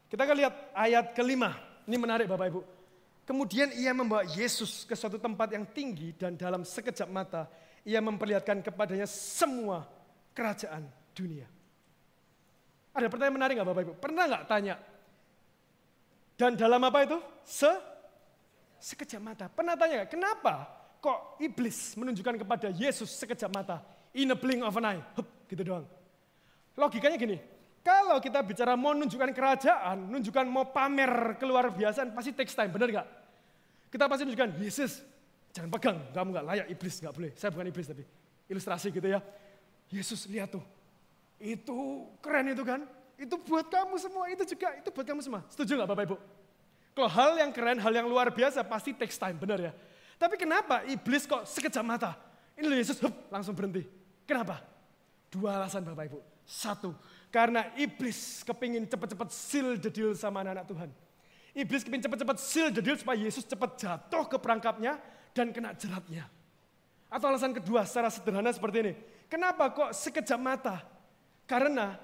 [0.05, 1.57] Kita akan lihat ayat kelima.
[1.89, 2.61] Ini menarik Bapak Ibu.
[3.25, 7.49] Kemudian ia membawa Yesus ke suatu tempat yang tinggi dan dalam sekejap mata
[7.85, 9.85] ia memperlihatkan kepadanya semua
[10.37, 10.85] kerajaan
[11.17, 11.49] dunia.
[12.93, 13.95] Ada pertanyaan menarik nggak Bapak Ibu?
[14.01, 14.75] Pernah nggak tanya,
[16.39, 17.19] dan dalam apa itu?
[17.43, 17.69] Se
[18.79, 19.51] sekejap mata.
[19.51, 20.71] Pernah tanya gak, kenapa
[21.03, 23.83] kok iblis menunjukkan kepada Yesus sekejap mata?
[24.15, 25.03] In a blink of an eye.
[25.19, 25.85] Hup, gitu doang.
[26.79, 27.43] Logikanya gini,
[27.83, 33.03] kalau kita bicara mau menunjukkan kerajaan, menunjukkan mau pamer keluar biasaan, pasti takes time, benar
[33.03, 33.07] gak?
[33.91, 35.03] Kita pasti menunjukkan, Yesus,
[35.51, 37.35] jangan pegang, kamu gak layak iblis, gak boleh.
[37.35, 38.07] Saya bukan iblis tapi
[38.47, 39.19] ilustrasi gitu ya.
[39.91, 40.63] Yesus lihat tuh,
[41.43, 42.87] itu keren itu kan,
[43.19, 45.43] itu buat kamu semua, itu juga, itu buat kamu semua.
[45.51, 46.17] Setuju nggak Bapak Ibu?
[46.95, 49.73] Kalau hal yang keren, hal yang luar biasa pasti takes time, benar ya.
[50.19, 52.15] Tapi kenapa iblis kok sekejap mata?
[52.59, 53.87] Ini loh Yesus, hup, langsung berhenti.
[54.27, 54.63] Kenapa?
[55.31, 56.19] Dua alasan Bapak Ibu.
[56.49, 56.97] Satu,
[57.29, 60.91] karena iblis kepingin cepat-cepat seal the deal sama anak-anak Tuhan.
[61.53, 64.97] Iblis kepingin cepat-cepat seal the deal supaya Yesus cepat jatuh ke perangkapnya
[65.37, 66.25] dan kena jeratnya.
[67.13, 68.93] Atau alasan kedua secara sederhana seperti ini.
[69.29, 70.81] Kenapa kok sekejap mata?
[71.45, 72.01] Karena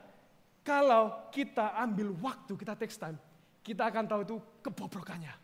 [0.64, 3.20] kalau kita ambil waktu, kita take time,
[3.60, 5.36] kita akan tahu itu kebobrokannya.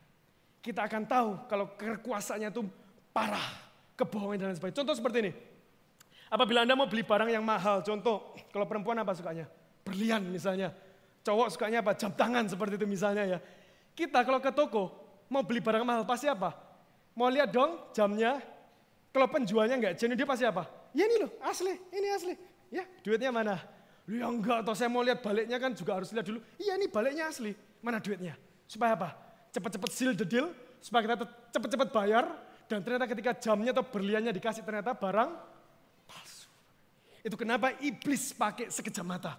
[0.64, 2.64] Kita akan tahu kalau kekuasaannya itu
[3.12, 3.44] parah,
[4.00, 4.80] kebohongan dan sebagainya.
[4.80, 5.32] Contoh seperti ini.
[6.32, 9.44] Apabila Anda mau beli barang yang mahal, contoh kalau perempuan apa sukanya?
[9.84, 10.72] Berlian misalnya.
[11.20, 11.92] Cowok sukanya apa?
[12.00, 13.38] Jam tangan seperti itu misalnya ya.
[13.92, 14.88] Kita kalau ke toko
[15.28, 16.56] mau beli barang mahal pasti apa?
[17.12, 18.40] Mau lihat dong jamnya.
[19.10, 20.64] Kalau penjualnya enggak jenuh dia pasti apa?
[20.96, 22.34] Ya ini loh asli, ini asli.
[22.70, 23.58] Ya duitnya mana?
[24.10, 26.42] Ya enggak, atau saya mau lihat baliknya kan juga harus lihat dulu.
[26.58, 28.34] Iya ini baliknya asli, mana duitnya?
[28.66, 29.14] Supaya apa?
[29.54, 30.50] Cepat-cepat seal the deal,
[30.82, 32.24] supaya kita cepat-cepat bayar,
[32.66, 35.30] dan ternyata ketika jamnya atau berliannya dikasih ternyata barang
[36.10, 36.50] palsu.
[37.22, 39.38] Itu kenapa iblis pakai sekejap mata.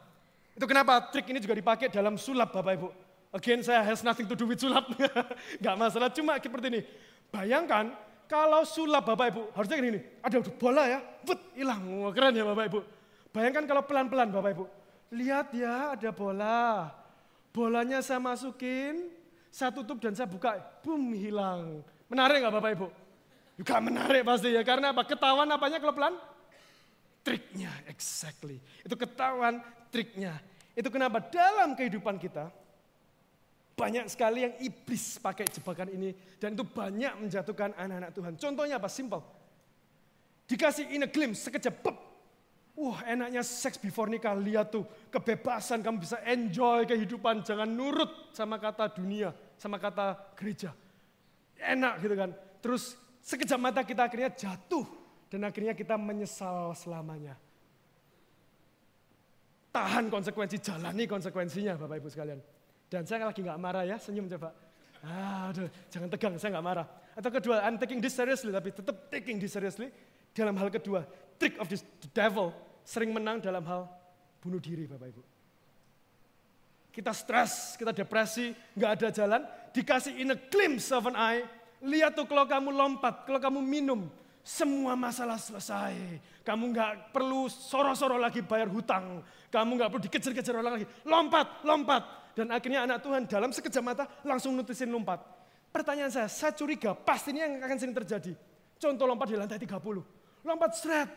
[0.56, 2.88] Itu kenapa trik ini juga dipakai dalam sulap Bapak Ibu.
[3.36, 4.88] Again saya has nothing to do with sulap.
[5.60, 6.82] Enggak masalah, cuma seperti ini.
[7.28, 7.92] Bayangkan
[8.32, 11.84] kalau sulap Bapak Ibu, harusnya gini, ada bola ya, but hilang.
[12.16, 13.01] Keren ya Bapak Ibu.
[13.32, 14.66] Bayangkan kalau pelan-pelan Bapak Ibu.
[15.12, 16.92] Lihat ya ada bola.
[17.52, 19.12] Bolanya saya masukin,
[19.52, 21.84] saya tutup dan saya buka, boom hilang.
[22.08, 22.88] Menarik nggak Bapak Ibu?
[23.60, 25.04] Juga menarik pasti ya, karena apa?
[25.04, 26.16] Ketahuan apanya kalau pelan?
[27.22, 28.58] Triknya, exactly.
[28.82, 29.60] Itu ketahuan
[29.92, 30.40] triknya.
[30.74, 32.50] Itu kenapa dalam kehidupan kita,
[33.76, 36.16] banyak sekali yang iblis pakai jebakan ini.
[36.40, 38.34] Dan itu banyak menjatuhkan anak-anak Tuhan.
[38.40, 38.88] Contohnya apa?
[38.88, 39.22] Simple.
[40.48, 41.84] Dikasih in a glimpse, sekejap,
[42.82, 44.82] Wah enaknya seks before nikah, lihat tuh
[45.14, 50.74] kebebasan kamu bisa enjoy kehidupan, jangan nurut sama kata dunia, sama kata gereja.
[51.62, 52.34] Enak gitu kan.
[52.58, 54.82] Terus sekejap mata kita akhirnya jatuh
[55.30, 57.38] dan akhirnya kita menyesal selamanya.
[59.70, 62.42] Tahan konsekuensi, jalani konsekuensinya Bapak Ibu sekalian.
[62.90, 64.58] Dan saya lagi nggak marah ya, senyum coba.
[65.06, 66.90] Aduh, jangan tegang, saya nggak marah.
[67.14, 69.94] Atau kedua, I'm taking this seriously, tapi tetap taking this seriously.
[70.34, 71.06] Dalam hal kedua,
[71.38, 73.88] trick of this, the devil sering menang dalam hal
[74.42, 75.24] bunuh diri Bapak Ibu.
[76.92, 79.42] Kita stres, kita depresi, nggak ada jalan,
[79.72, 81.48] dikasih in a glimpse of an eye,
[81.80, 86.20] lihat tuh kalau kamu lompat, kalau kamu minum, semua masalah selesai.
[86.42, 89.22] Kamu nggak perlu soro-soro lagi bayar hutang.
[89.54, 90.88] Kamu nggak perlu dikejar-kejar orang lagi.
[91.06, 92.04] Lompat, lompat.
[92.34, 95.22] Dan akhirnya anak Tuhan dalam sekejap mata langsung nutusin lompat.
[95.72, 98.34] Pertanyaan saya, saya curiga pasti ini yang akan sering terjadi.
[98.82, 100.44] Contoh lompat di lantai 30.
[100.44, 101.10] Lompat seret,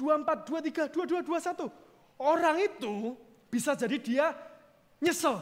[0.00, 1.68] 24, 23, 22, 21.
[2.16, 3.12] Orang itu
[3.52, 4.26] bisa jadi dia
[4.96, 5.36] nyesel.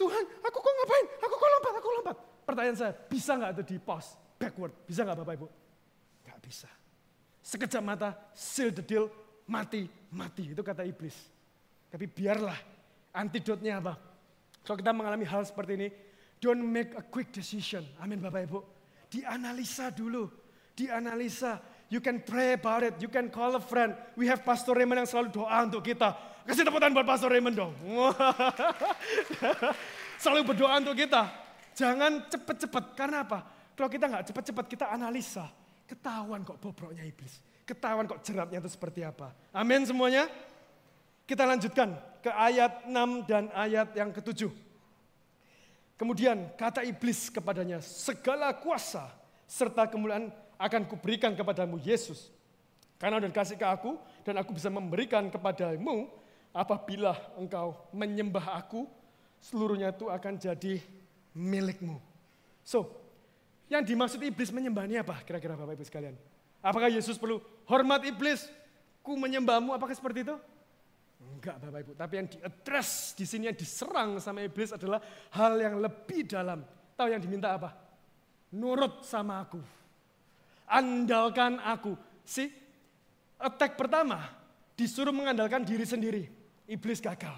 [0.00, 1.06] Tuhan, aku kok ngapain?
[1.20, 2.16] Aku kok lompat, aku lompat.
[2.48, 4.72] Pertanyaan saya, bisa nggak itu di pause, backward?
[4.88, 5.48] Bisa nggak Bapak Ibu?
[6.24, 6.70] Nggak bisa.
[7.44, 9.12] Sekejap mata, seal the deal,
[9.44, 10.56] mati, mati.
[10.56, 11.16] Itu kata iblis.
[11.88, 12.56] Tapi biarlah,
[13.12, 13.96] antidotnya apa?
[14.64, 15.88] Kalau kita mengalami hal seperti ini,
[16.40, 17.84] don't make a quick decision.
[18.00, 18.60] Amin Bapak Ibu.
[19.08, 20.28] Dianalisa dulu,
[20.76, 21.56] dianalisa
[21.88, 23.00] You can pray about it.
[23.00, 23.96] You can call a friend.
[24.12, 26.12] We have Pastor Raymond yang selalu doa untuk kita.
[26.44, 27.72] Kasih tangan buat Pastor Raymond dong.
[30.22, 31.32] selalu berdoa untuk kita.
[31.72, 32.84] Jangan cepet-cepet.
[32.92, 33.40] Karena apa?
[33.72, 35.48] Kalau kita nggak cepet-cepet, kita analisa.
[35.88, 37.40] Ketahuan kok bobroknya iblis.
[37.64, 39.32] Ketahuan kok jeratnya itu seperti apa.
[39.56, 40.28] Amin semuanya.
[41.24, 44.48] Kita lanjutkan ke ayat 6 dan ayat yang ketujuh.
[46.00, 49.12] Kemudian kata iblis kepadanya, segala kuasa
[49.44, 52.34] serta kemuliaan akan kuberikan kepadamu Yesus.
[52.98, 53.94] Karena udah kasih ke aku
[54.26, 56.10] dan aku bisa memberikan kepadamu
[56.50, 58.90] apabila engkau menyembah aku,
[59.38, 60.82] seluruhnya itu akan jadi
[61.30, 62.02] milikmu.
[62.66, 62.90] So,
[63.70, 66.18] yang dimaksud iblis menyembah ini apa kira-kira Bapak Ibu sekalian?
[66.58, 67.38] Apakah Yesus perlu
[67.70, 68.50] hormat iblis?
[68.98, 70.36] Ku menyembahmu, apakah seperti itu?
[71.22, 74.98] Enggak Bapak Ibu, tapi yang diadres di sini yang diserang sama iblis adalah
[75.30, 76.66] hal yang lebih dalam.
[76.98, 77.70] Tahu yang diminta apa?
[78.58, 79.62] Nurut sama aku.
[80.68, 81.96] Andalkan aku.
[82.22, 82.46] Si
[83.40, 84.28] attack pertama
[84.76, 86.24] disuruh mengandalkan diri sendiri.
[86.68, 87.34] Iblis gagal.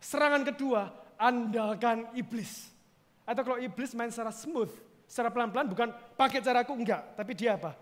[0.00, 0.88] Serangan kedua,
[1.20, 2.72] andalkan iblis.
[3.22, 4.72] Atau kalau iblis main secara smooth,
[5.06, 7.76] secara pelan-pelan bukan pakai caraku enggak, tapi dia apa?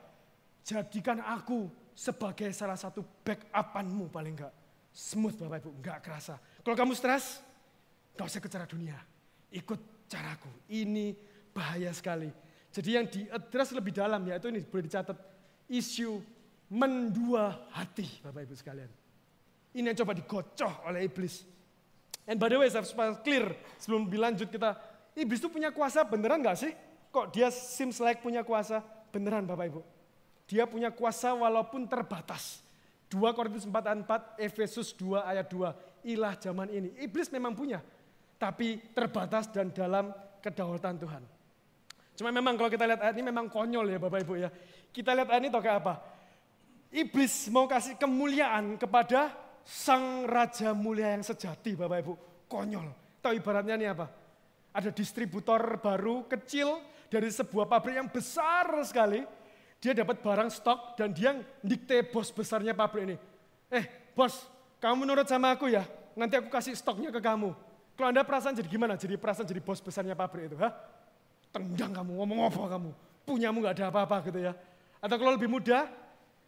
[0.60, 4.52] Jadikan aku sebagai salah satu backupanmu paling enggak
[4.90, 6.34] Smooth Bapak Ibu, enggak kerasa.
[6.66, 7.38] Kalau kamu stres,
[8.14, 8.98] enggak usah ke cara dunia.
[9.54, 10.50] Ikut caraku.
[10.66, 11.14] Ini
[11.54, 12.30] bahaya sekali.
[12.70, 15.18] Jadi yang diadres lebih dalam yaitu ini boleh dicatat.
[15.70, 16.22] Isu
[16.70, 18.90] mendua hati Bapak Ibu sekalian.
[19.74, 21.46] Ini yang coba digocoh oleh iblis.
[22.26, 24.78] And by the way, supaya clear sebelum dilanjut kita,
[25.18, 26.72] iblis itu punya kuasa beneran nggak sih?
[27.10, 28.82] Kok dia seems like punya kuasa?
[29.10, 29.82] Beneran Bapak Ibu.
[30.46, 32.62] Dia punya kuasa walaupun terbatas.
[33.10, 34.00] 2 Korintus 4 ayat
[34.38, 36.06] 4, Efesus 2 ayat 2.
[36.14, 36.94] Ilah zaman ini.
[37.02, 37.82] Iblis memang punya,
[38.38, 41.22] tapi terbatas dan dalam kedaulatan Tuhan.
[42.20, 44.52] Cuma memang kalau kita lihat ayat ini memang konyol ya Bapak Ibu ya.
[44.92, 45.94] Kita lihat ayat ini toh kayak apa?
[46.92, 49.32] Iblis mau kasih kemuliaan kepada
[49.64, 52.12] sang raja mulia yang sejati Bapak Ibu.
[52.44, 52.92] Konyol.
[53.24, 54.04] Tahu ibaratnya ini apa?
[54.76, 59.24] Ada distributor baru kecil dari sebuah pabrik yang besar sekali
[59.80, 63.16] dia dapat barang stok dan dia dikte bos besarnya pabrik ini.
[63.72, 64.44] Eh bos,
[64.76, 67.56] kamu menurut sama aku ya, nanti aku kasih stoknya ke kamu.
[67.96, 69.00] Kalau anda perasaan jadi gimana?
[69.00, 70.68] Jadi perasaan jadi bos besarnya pabrik itu, ha?
[71.50, 72.90] Tendang kamu, ngomong apa kamu?
[73.26, 74.54] Punyamu gak ada apa-apa gitu ya.
[75.02, 75.90] Atau kalau lebih mudah,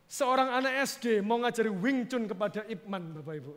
[0.07, 3.55] seorang anak SD mau ngajari Wing Chun kepada Ipman, Bapak Ibu.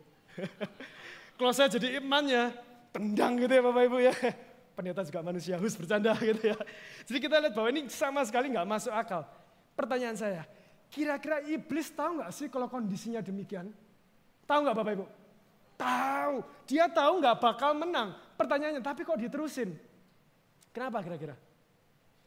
[1.38, 2.56] kalau saya jadi Ipmannya,
[2.90, 4.14] tendang gitu ya Bapak Ibu ya.
[4.76, 6.58] Pendeta juga manusia, harus bercanda gitu ya.
[7.08, 9.24] Jadi kita lihat bahwa ini sama sekali nggak masuk akal.
[9.76, 10.44] Pertanyaan saya,
[10.92, 13.72] kira-kira iblis tahu nggak sih kalau kondisinya demikian?
[14.44, 15.06] Tahu nggak Bapak Ibu?
[15.76, 16.36] Tahu.
[16.68, 18.16] Dia tahu nggak bakal menang.
[18.36, 19.76] Pertanyaannya, tapi kok diterusin?
[20.76, 21.40] Kenapa kira-kira?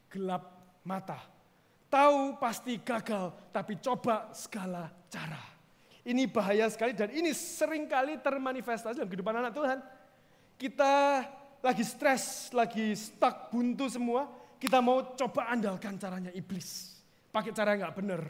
[0.08, 0.42] Gelap
[0.88, 1.20] mata.
[1.92, 5.40] Tahu pasti gagal, tapi coba segala cara.
[6.08, 9.78] Ini bahaya sekali dan ini sering kali termanifestasi dalam kehidupan anak Tuhan.
[10.56, 11.20] Kita
[11.60, 14.24] lagi stres, lagi stuck, buntu semua.
[14.56, 16.98] Kita mau coba andalkan caranya iblis
[17.38, 18.22] pakai cara nggak bener.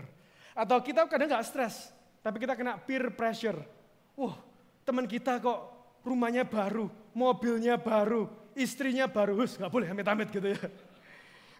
[0.52, 3.58] Atau kita kadang nggak stres, tapi kita kena peer pressure.
[4.18, 4.34] Wah,
[4.82, 5.60] teman kita kok
[6.02, 8.26] rumahnya baru, mobilnya baru,
[8.58, 10.60] istrinya baru, Hus, nggak boleh amit-amit gitu ya.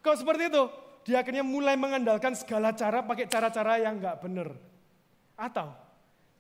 [0.03, 0.63] Kok seperti itu,
[1.07, 4.49] dia akhirnya mulai mengandalkan segala cara pakai cara-cara yang nggak bener.
[5.39, 5.71] Atau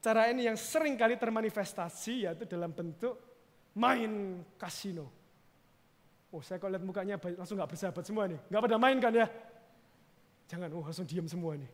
[0.02, 3.16] cara ini yang sering kali termanifestasi yaitu dalam bentuk
[3.78, 5.08] main kasino.
[6.28, 8.38] Oh saya kalau lihat mukanya langsung nggak bersahabat semua nih.
[8.52, 9.26] Nggak pada main kan ya?
[10.48, 11.70] Jangan, oh langsung diam semua nih.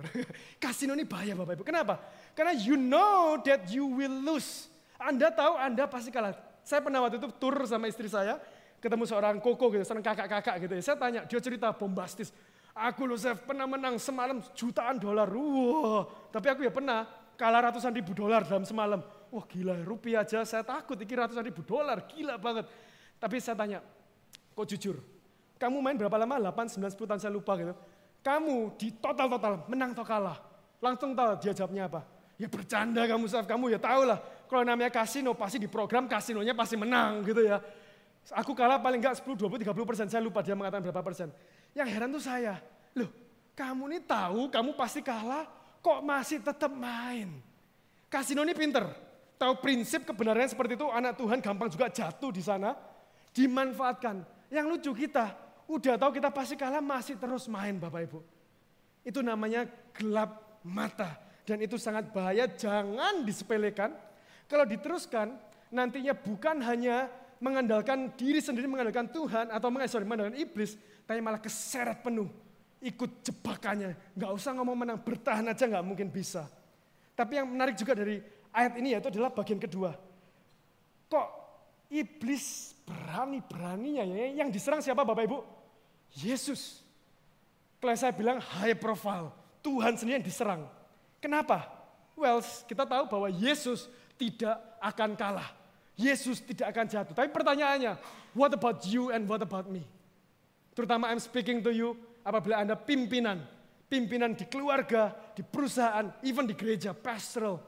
[0.62, 1.64] Kasino ini bahaya Bapak Ibu.
[1.64, 2.00] Kenapa?
[2.32, 4.68] Karena you know that you will lose.
[5.00, 6.49] Anda tahu Anda pasti kalah.
[6.70, 8.38] Saya pernah waktu itu tur sama istri saya,
[8.78, 10.82] ketemu seorang koko gitu, seorang kakak-kakak gitu ya.
[10.86, 12.30] Saya tanya, dia cerita bombastis.
[12.70, 15.26] Aku loh saya pernah menang semalam jutaan dolar.
[15.34, 19.02] Wah, tapi aku ya pernah kalah ratusan ribu dolar dalam semalam.
[19.34, 22.70] Wah gila, rupiah aja saya takut, ini ratusan ribu dolar, gila banget.
[23.18, 23.82] Tapi saya tanya,
[24.54, 25.02] kok jujur,
[25.58, 26.38] kamu main berapa lama?
[26.54, 27.74] 8, 9, 10 tahun saya lupa gitu.
[28.22, 30.38] Kamu di total-total menang atau kalah?
[30.78, 32.06] Langsung tahu dia jawabnya apa?
[32.38, 33.50] Ya bercanda kamu, Saf.
[33.50, 34.22] Kamu ya tahu lah.
[34.50, 37.62] Kalau namanya kasino pasti di program kasinonya pasti menang gitu ya.
[38.34, 40.06] Aku kalah paling enggak 10, 20, 30 persen.
[40.10, 41.30] Saya lupa dia mengatakan berapa persen.
[41.70, 42.58] Yang heran tuh saya.
[42.98, 43.06] Loh,
[43.54, 45.46] kamu ini tahu kamu pasti kalah,
[45.78, 47.38] kok masih tetap main?
[48.10, 48.90] Kasino ini pinter.
[49.38, 52.74] Tahu prinsip kebenarannya seperti itu, anak Tuhan gampang juga jatuh di sana.
[53.30, 54.26] Dimanfaatkan.
[54.50, 55.30] Yang lucu kita,
[55.70, 58.18] Udah tahu kita pasti kalah masih terus main Bapak Ibu.
[59.06, 61.14] Itu namanya gelap mata.
[61.46, 63.94] Dan itu sangat bahaya, jangan disepelekan.
[64.50, 65.38] Kalau diteruskan,
[65.70, 67.06] nantinya bukan hanya
[67.38, 70.74] mengandalkan diri sendiri, mengandalkan Tuhan, atau sorry, mengandalkan iblis,
[71.06, 72.26] tapi malah keseret penuh.
[72.82, 73.94] Ikut jebakannya.
[74.18, 76.50] Nggak usah ngomong menang, bertahan aja nggak mungkin bisa.
[77.14, 78.18] Tapi yang menarik juga dari
[78.50, 79.94] ayat ini yaitu adalah bagian kedua.
[81.06, 81.28] Kok
[81.90, 84.42] Iblis berani-beraninya ya.
[84.42, 85.38] Yang diserang siapa Bapak Ibu?
[86.22, 86.80] Yesus.
[87.82, 90.62] Kalau saya bilang high profile, Tuhan sendiri yang diserang.
[91.18, 91.66] Kenapa?
[92.16, 93.88] Well, kita tahu bahwa Yesus
[94.20, 95.48] tidak akan kalah.
[95.96, 97.14] Yesus tidak akan jatuh.
[97.16, 97.96] Tapi pertanyaannya,
[98.36, 99.80] what about you and what about me?
[100.76, 103.40] Terutama I'm speaking to you apabila Anda pimpinan.
[103.90, 107.58] Pimpinan di keluarga, di perusahaan, even di gereja, pastoral,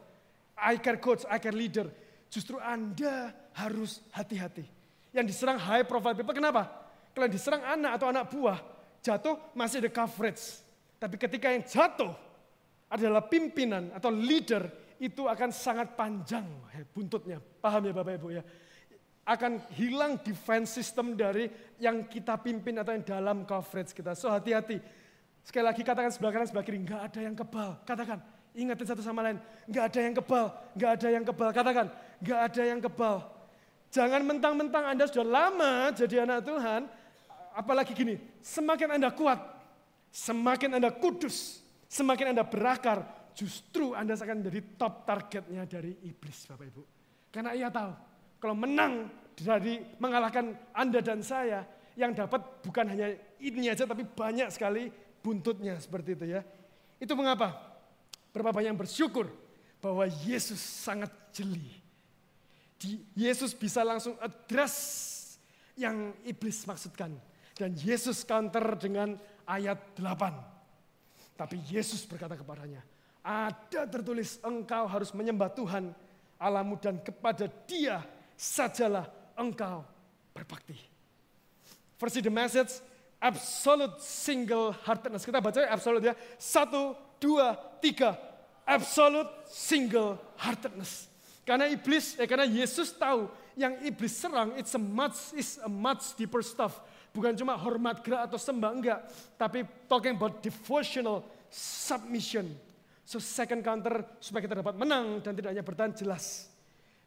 [0.55, 1.91] I care coach, I care leader.
[2.31, 4.63] Justru Anda harus hati-hati.
[5.11, 6.71] Yang diserang high profile people, kenapa?
[7.13, 8.63] Kalau diserang anak atau anak buah,
[9.03, 10.63] jatuh masih ada coverage.
[10.97, 12.15] Tapi ketika yang jatuh
[12.87, 14.71] adalah pimpinan atau leader,
[15.03, 16.47] itu akan sangat panjang
[16.95, 17.43] buntutnya.
[17.59, 18.47] Paham ya Bapak Ibu ya?
[19.27, 21.51] Akan hilang defense system dari
[21.83, 24.15] yang kita pimpin atau yang dalam coverage kita.
[24.15, 24.79] So hati-hati.
[25.43, 27.83] Sekali lagi katakan sebelah kanan sebelah kiri, enggak ada yang kebal.
[27.83, 28.23] Katakan,
[28.55, 30.47] ingatin satu sama lain, enggak ada yang kebal,
[30.79, 31.51] enggak ada yang kebal.
[31.51, 31.87] Katakan,
[32.23, 33.17] enggak ada yang kebal.
[33.91, 36.87] Jangan mentang-mentang Anda sudah lama jadi anak Tuhan,
[37.59, 39.43] apalagi gini, semakin Anda kuat,
[40.15, 41.59] semakin Anda kudus,
[41.91, 43.03] semakin Anda berakar,
[43.35, 46.83] justru Anda akan menjadi top targetnya dari iblis Bapak Ibu.
[47.33, 47.93] Karena ia tahu,
[48.39, 51.65] kalau menang dari mengalahkan Anda dan saya,
[51.97, 54.89] yang dapat bukan hanya ini aja tapi banyak sekali
[55.21, 56.41] buntutnya seperti itu ya.
[56.97, 57.53] Itu mengapa?
[58.33, 59.29] Berapa banyak yang bersyukur
[59.83, 61.83] bahwa Yesus sangat jeli.
[63.15, 64.75] Yesus bisa langsung address
[65.79, 67.15] yang iblis maksudkan.
[67.53, 69.15] Dan Yesus counter dengan
[69.47, 71.39] ayat 8.
[71.39, 72.81] Tapi Yesus berkata kepadanya,
[73.23, 75.95] ada tertulis engkau harus menyembah Tuhan
[76.37, 78.03] alamu dan kepada dia
[78.35, 79.07] sajalah
[79.39, 79.87] engkau
[80.35, 80.75] berbakti.
[81.97, 82.83] Versi The Message,
[83.23, 85.23] absolute single heartedness.
[85.23, 86.15] Kita baca absolute ya.
[86.35, 88.19] Satu, dua, tiga.
[88.67, 91.07] Absolute single heartedness.
[91.47, 93.27] Karena iblis, eh karena Yesus tahu
[93.59, 96.79] yang iblis serang it's a much is a much deeper stuff
[97.13, 98.99] Bukan cuma hormat gerak atau sembah, enggak.
[99.37, 101.21] Tapi talking about devotional
[101.53, 102.49] submission.
[103.03, 106.47] So second counter supaya kita dapat menang dan tidak hanya bertahan jelas.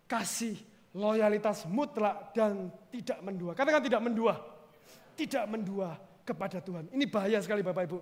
[0.05, 0.60] Kasih,
[0.95, 3.51] loyalitas mutlak dan tidak mendua.
[3.55, 4.34] Katakan tidak mendua.
[5.15, 5.95] Tidak mendua
[6.27, 6.91] kepada Tuhan.
[6.91, 7.99] Ini bahaya sekali Bapak Ibu.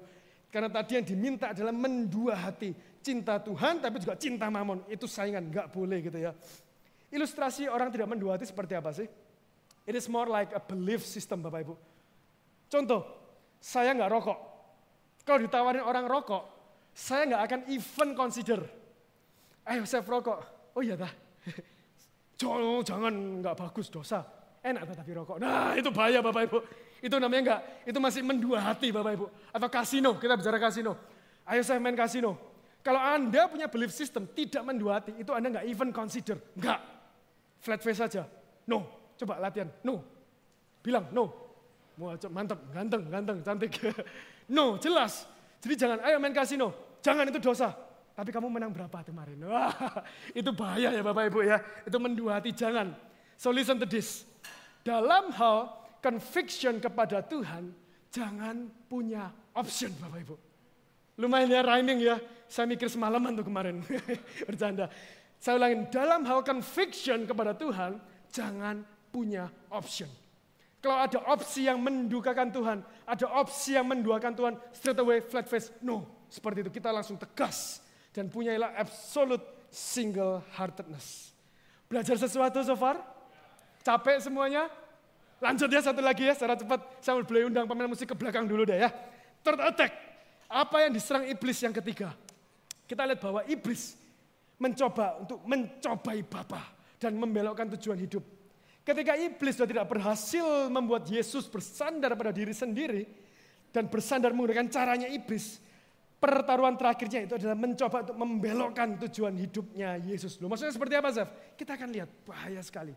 [0.54, 2.74] Karena tadi yang diminta adalah mendua hati.
[3.02, 4.86] Cinta Tuhan tapi juga cinta mamon.
[4.90, 6.34] Itu saingan, enggak boleh gitu ya.
[7.14, 9.06] Ilustrasi orang tidak mendua hati seperti apa sih?
[9.86, 11.76] It is more like a belief system Bapak Ibu.
[12.70, 13.02] Contoh,
[13.62, 14.40] saya nggak rokok.
[15.26, 16.53] Kalau ditawarin orang rokok,
[16.94, 18.62] saya nggak akan even consider.
[19.66, 20.40] Ayo saya rokok.
[20.78, 21.10] Oh iya dah.
[22.40, 24.26] Jangan, jangan nggak bagus dosa.
[24.64, 25.38] Enak tetapi rokok.
[25.38, 26.60] Nah itu bahaya Bapak Ibu.
[27.04, 29.26] Itu namanya enggak, itu masih mendua hati Bapak Ibu.
[29.52, 30.96] Atau kasino, kita bicara kasino.
[31.44, 32.36] Ayo saya main kasino.
[32.84, 36.36] Kalau Anda punya belief system tidak mendua hati, itu Anda nggak even consider.
[36.56, 36.80] Enggak.
[37.64, 38.28] Flat face saja.
[38.68, 38.84] No.
[39.16, 39.72] Coba latihan.
[39.84, 40.04] No.
[40.84, 41.32] Bilang no.
[42.28, 43.72] Mantap, ganteng, ganteng, cantik.
[44.58, 45.28] no, jelas.
[45.64, 47.00] Jadi jangan, ayo main kasino.
[47.00, 47.72] Jangan itu dosa.
[48.14, 49.40] Tapi kamu menang berapa kemarin?
[49.48, 50.04] Wah,
[50.36, 51.64] itu bahaya ya Bapak Ibu ya.
[51.88, 52.92] Itu mendua hati, jangan.
[53.40, 54.28] So listen to this.
[54.84, 55.72] Dalam hal
[56.04, 57.72] conviction kepada Tuhan,
[58.12, 60.36] jangan punya option Bapak Ibu.
[61.24, 62.20] Lumayan ya rhyming ya.
[62.52, 63.80] Saya mikir semalaman tuh kemarin.
[64.52, 64.92] Bercanda.
[65.40, 68.00] Saya ulangin, dalam hal conviction kepada Tuhan,
[68.32, 70.08] jangan punya option.
[70.84, 75.72] Kalau ada opsi yang mendukakan Tuhan, ada opsi yang menduakan Tuhan, straight away flat face,
[75.80, 76.04] no.
[76.28, 77.80] Seperti itu kita langsung tegas
[78.12, 81.32] dan punyailah absolute single heartedness.
[81.88, 83.00] Belajar sesuatu so far?
[83.80, 84.68] Capek semuanya?
[85.40, 86.84] Lanjut ya satu lagi ya secara cepat.
[87.00, 88.92] Saya boleh undang pemain musik ke belakang dulu deh ya.
[89.40, 89.92] Third attack.
[90.52, 92.12] Apa yang diserang iblis yang ketiga?
[92.84, 93.96] Kita lihat bahwa iblis
[94.60, 96.60] mencoba untuk mencobai Bapa
[97.00, 98.24] dan membelokkan tujuan hidup.
[98.84, 103.08] Ketika iblis sudah tidak berhasil membuat Yesus bersandar pada diri sendiri
[103.72, 105.64] dan bersandar menggunakan caranya iblis,
[106.20, 110.36] pertaruhan terakhirnya itu adalah mencoba untuk membelokkan tujuan hidupnya Yesus.
[110.44, 111.32] Loh, maksudnya seperti apa, Zaf?
[111.56, 112.92] Kita akan lihat, bahaya sekali.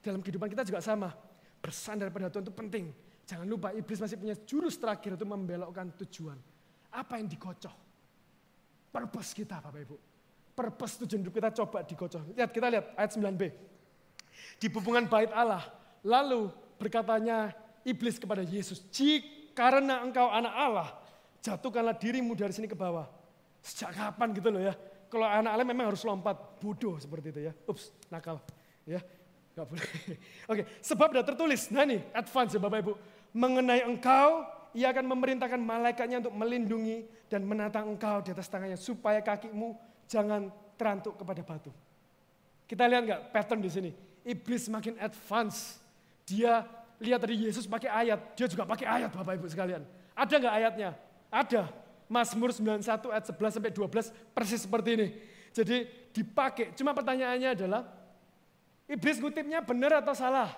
[0.00, 1.12] Dalam kehidupan kita juga sama.
[1.60, 2.84] Bersandar pada Tuhan itu penting.
[3.28, 6.40] Jangan lupa iblis masih punya jurus terakhir untuk membelokkan tujuan.
[6.96, 7.76] Apa yang dikocok?
[8.88, 9.96] Purpose kita Bapak Ibu.
[10.56, 12.32] Purpose tujuan hidup kita coba dikocok.
[12.32, 13.75] Lihat, kita lihat ayat 9b
[14.56, 15.64] di hubungan bait Allah.
[16.06, 20.88] Lalu berkatanya iblis kepada Yesus, jika karena engkau anak Allah,
[21.40, 23.08] jatuhkanlah dirimu dari sini ke bawah.
[23.64, 24.76] Sejak kapan gitu loh ya?
[25.08, 27.52] Kalau anak Allah memang harus lompat, bodoh seperti itu ya.
[27.64, 28.44] Ups, nakal.
[28.84, 29.00] Ya,
[29.56, 29.88] nggak boleh.
[30.52, 32.92] Oke, sebab sudah tertulis, nah nih advance ya Bapak Ibu.
[33.32, 34.44] Mengenai engkau,
[34.76, 39.72] ia akan memerintahkan malaikatnya untuk melindungi dan menatang engkau di atas tangannya supaya kakimu
[40.04, 41.72] jangan terantuk kepada batu.
[42.68, 43.90] Kita lihat nggak pattern di sini?
[44.26, 45.78] Iblis semakin advance.
[46.26, 46.66] Dia
[46.98, 49.86] lihat tadi Yesus pakai ayat, dia juga pakai ayat Bapak Ibu sekalian.
[50.18, 50.90] Ada nggak ayatnya?
[51.30, 51.62] Ada.
[52.10, 55.08] Mazmur 91 ayat 11 sampai 12 persis seperti ini.
[55.54, 56.74] Jadi dipakai.
[56.74, 57.82] Cuma pertanyaannya adalah,
[58.90, 60.50] iblis ngutipnya benar atau salah?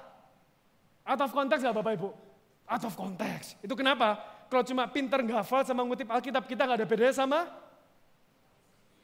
[1.04, 2.08] Out of konteks nggak Bapak Ibu?
[2.68, 3.56] Out of konteks.
[3.64, 4.20] Itu kenapa?
[4.48, 7.67] Kalau cuma pinter nggak hafal sama ngutip Alkitab, kita nggak ada bedanya sama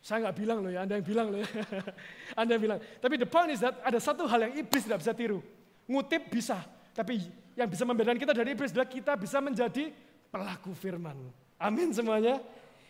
[0.05, 1.48] saya nggak bilang loh ya, Anda yang bilang loh ya.
[2.44, 2.80] anda yang bilang.
[3.00, 5.40] Tapi the point is that ada satu hal yang iblis tidak bisa tiru.
[5.88, 6.61] Ngutip bisa,
[6.92, 7.24] tapi
[7.57, 9.88] yang bisa membedakan kita dari iblis adalah kita bisa menjadi
[10.28, 11.16] pelaku firman.
[11.57, 12.36] Amin semuanya.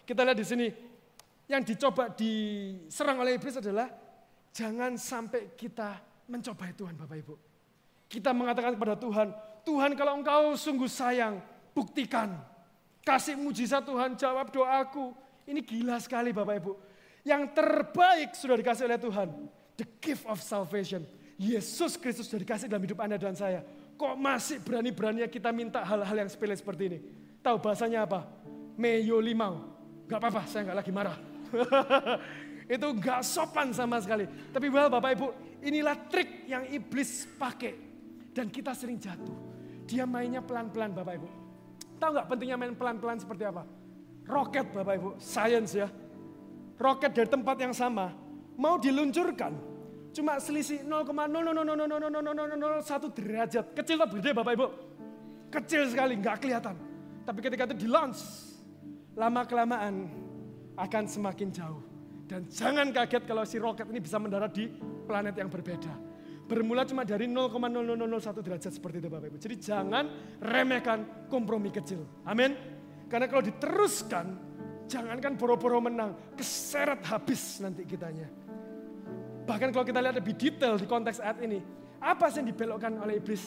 [0.02, 0.66] Kita lihat di sini,
[1.46, 3.94] yang dicoba diserang oleh iblis adalah
[4.50, 7.34] jangan sampai kita mencobai Tuhan Bapak Ibu.
[8.10, 9.30] Kita mengatakan kepada Tuhan,
[9.62, 11.38] Tuhan kalau engkau sungguh sayang,
[11.70, 12.42] buktikan.
[13.06, 15.14] Kasih mujizat Tuhan, jawab doaku.
[15.46, 16.93] Ini gila sekali Bapak Ibu.
[17.24, 19.28] Yang terbaik sudah dikasih oleh Tuhan.
[19.80, 21.08] The gift of salvation.
[21.40, 23.64] Yesus Kristus sudah dikasih dalam hidup Anda dan saya.
[23.96, 26.98] Kok masih berani-beraninya kita minta hal-hal yang sepele seperti ini?
[27.40, 28.28] Tahu bahasanya apa?
[28.76, 29.72] Meyo limau.
[30.04, 31.16] Gak apa-apa, saya gak lagi marah.
[32.76, 34.28] itu gak sopan sama sekali.
[34.28, 35.26] Tapi well Bapak Ibu,
[35.64, 37.72] inilah trik yang iblis pakai.
[38.36, 39.32] Dan kita sering jatuh.
[39.88, 41.28] Dia mainnya pelan-pelan Bapak Ibu.
[41.96, 43.64] Tahu gak pentingnya main pelan-pelan seperti apa?
[44.28, 45.88] Roket Bapak Ibu, science ya
[46.78, 48.12] roket dari tempat yang sama
[48.54, 49.52] mau diluncurkan
[50.14, 53.74] cuma selisih 0,0000001 derajat.
[53.74, 54.70] Kecil atau gede Bapak Ibu?
[55.50, 56.78] Kecil sekali, nggak kelihatan.
[57.26, 58.22] Tapi ketika itu di launch,
[59.18, 60.06] lama kelamaan
[60.78, 61.82] akan semakin jauh.
[62.24, 64.70] Dan jangan kaget kalau si roket ini bisa mendarat di
[65.04, 66.14] planet yang berbeda.
[66.44, 69.38] Bermula cuma dari 0,00001 derajat seperti itu Bapak Ibu.
[69.40, 70.04] Jadi jangan
[70.38, 72.04] remehkan kompromi kecil.
[72.28, 72.52] Amin.
[73.08, 74.43] Karena kalau diteruskan,
[74.84, 78.28] Jangankan boro-boro menang, keseret habis nanti kitanya.
[79.44, 81.60] Bahkan kalau kita lihat lebih detail di konteks ayat ini,
[82.00, 83.44] apa sih yang dibelokkan oleh iblis?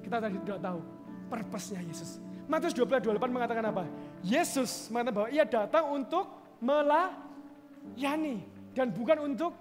[0.00, 0.80] Kita tadi tidak tahu.
[1.28, 2.20] Purpose-nya Yesus.
[2.48, 3.84] Matius 12, 28 mengatakan apa?
[4.24, 6.24] Yesus mengatakan bahwa ia datang untuk
[6.64, 8.40] melayani.
[8.72, 9.52] Dan bukan untuk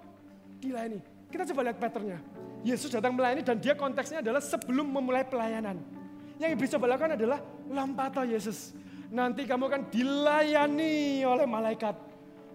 [0.63, 1.03] dilayani.
[1.27, 2.19] Kita coba lihat patternnya.
[2.63, 5.79] Yesus datang melayani dan dia konteksnya adalah sebelum memulai pelayanan.
[6.39, 8.71] Yang iblis coba lakukan adalah lompatan Yesus
[9.11, 11.95] nanti kamu akan dilayani oleh malaikat.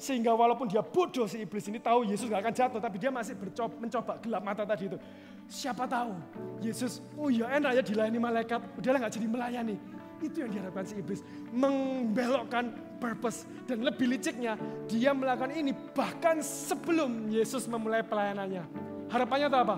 [0.03, 3.39] Sehingga walaupun dia bodoh si iblis ini tahu Yesus gak akan jatuh, tapi dia masih
[3.39, 4.99] bercoba, mencoba gelap mata tadi itu.
[5.47, 6.19] Siapa tahu
[6.59, 9.77] Yesus, oh ya enak ya dilayani malaikat, udahlah gak jadi melayani.
[10.19, 11.23] Itu yang diharapkan si iblis.
[11.55, 13.47] Membelokkan purpose.
[13.67, 14.59] Dan lebih liciknya,
[14.91, 18.63] dia melakukan ini bahkan sebelum Yesus memulai pelayanannya.
[19.11, 19.77] Harapannya itu apa?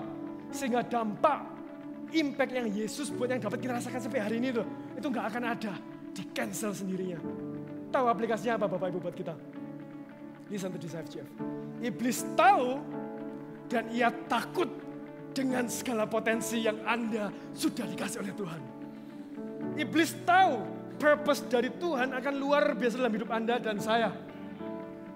[0.53, 1.45] Sehingga dampak,
[2.13, 4.65] impact yang Yesus buat yang dapat kita rasakan sampai hari ini itu,
[4.97, 5.75] itu gak akan ada
[6.15, 7.19] di cancel sendirinya.
[7.91, 9.35] Tahu aplikasinya apa Bapak Ibu buat kita?
[10.49, 11.27] Listen to this FGF.
[11.83, 12.79] Iblis tahu
[13.67, 14.71] dan ia takut
[15.35, 18.61] dengan segala potensi yang Anda sudah dikasih oleh Tuhan.
[19.75, 20.63] Iblis tahu
[20.95, 24.15] purpose dari Tuhan akan luar biasa dalam hidup Anda dan saya.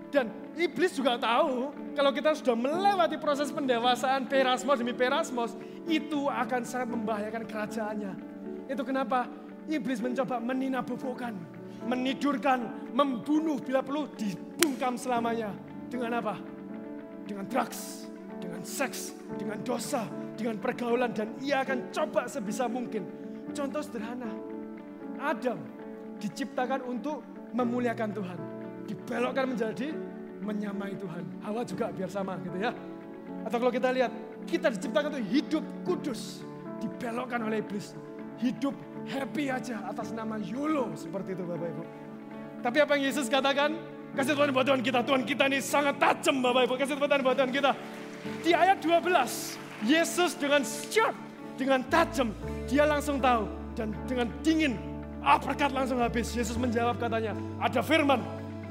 [0.08, 5.52] Dan iblis juga tahu kalau kita sudah melewati proses pendewasaan perasmos demi perasmos,
[5.84, 8.12] itu akan sangat membahayakan kerajaannya.
[8.72, 9.28] Itu kenapa
[9.68, 11.36] Iblis mencoba meninabobokan,
[11.84, 15.52] menidurkan, membunuh bila perlu dibungkam selamanya.
[15.92, 16.40] Dengan apa?
[17.28, 18.08] Dengan drugs,
[18.40, 20.08] dengan seks, dengan dosa,
[20.40, 21.12] dengan pergaulan.
[21.12, 23.04] Dan ia akan coba sebisa mungkin.
[23.52, 24.28] Contoh sederhana,
[25.20, 25.60] Adam
[26.16, 27.20] diciptakan untuk
[27.52, 28.38] memuliakan Tuhan.
[28.88, 29.92] Dibelokkan menjadi
[30.40, 31.44] menyamai Tuhan.
[31.44, 32.72] Hawa juga biar sama gitu ya.
[33.44, 34.12] Atau kalau kita lihat,
[34.48, 36.40] kita diciptakan untuk hidup kudus.
[36.80, 37.92] Dibelokkan oleh iblis.
[38.38, 38.72] Hidup
[39.08, 41.82] happy aja atas nama YOLO seperti itu Bapak Ibu.
[42.60, 43.74] Tapi apa yang Yesus katakan?
[44.12, 45.00] Kasih Tuhan buat Tuhan kita.
[45.04, 46.74] Tuhan kita ini sangat tajam Bapak Ibu.
[46.76, 47.70] Kasih Tuhan buat Tuhan kita.
[48.42, 51.14] Di ayat 12, Yesus dengan sharp,
[51.54, 52.34] dengan tajam,
[52.66, 53.46] dia langsung tahu.
[53.78, 54.74] Dan dengan dingin,
[55.22, 56.34] aprakat langsung habis.
[56.34, 57.32] Yesus menjawab katanya,
[57.62, 58.18] ada firman,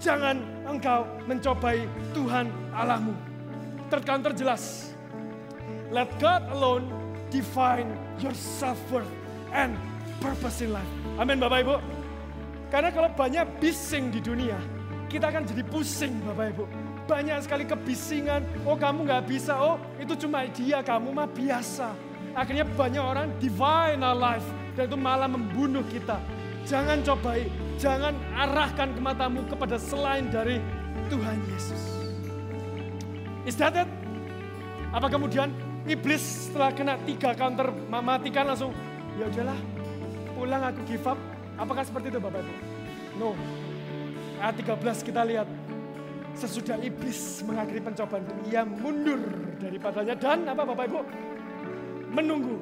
[0.03, 0.35] jangan
[0.67, 3.15] engkau mencobai Tuhan Allahmu.
[3.88, 4.91] Counter jelas.
[5.95, 6.91] Let God alone
[7.31, 7.88] define
[8.19, 9.07] your self-worth
[9.55, 9.79] and
[10.20, 10.91] purpose in life.
[11.18, 11.76] Amin Bapak Ibu.
[12.68, 14.59] Karena kalau banyak bising di dunia,
[15.07, 16.63] kita akan jadi pusing Bapak Ibu.
[17.07, 21.95] Banyak sekali kebisingan, oh kamu nggak bisa, oh itu cuma dia, kamu mah biasa.
[22.36, 24.43] Akhirnya banyak orang divine our life,
[24.76, 26.20] dan itu malah membunuh kita.
[26.68, 27.47] Jangan cobai,
[27.80, 30.59] jangan arahkan ke matamu kepada selain dari
[31.07, 31.82] Tuhan Yesus.
[33.47, 33.88] Is that it?
[34.91, 35.55] Apa kemudian
[35.88, 38.76] iblis setelah kena tiga counter mematikan langsung,
[39.15, 39.55] ya udahlah
[40.38, 41.17] pulang aku give up.
[41.57, 42.53] Apakah seperti itu Bapak Ibu?
[43.17, 43.33] No.
[44.38, 45.49] Ayat 13 kita lihat.
[46.38, 49.17] Sesudah iblis mengakhiri pencobaan itu, ia mundur
[49.57, 51.01] daripadanya dan apa Bapak Ibu?
[52.17, 52.57] menunggu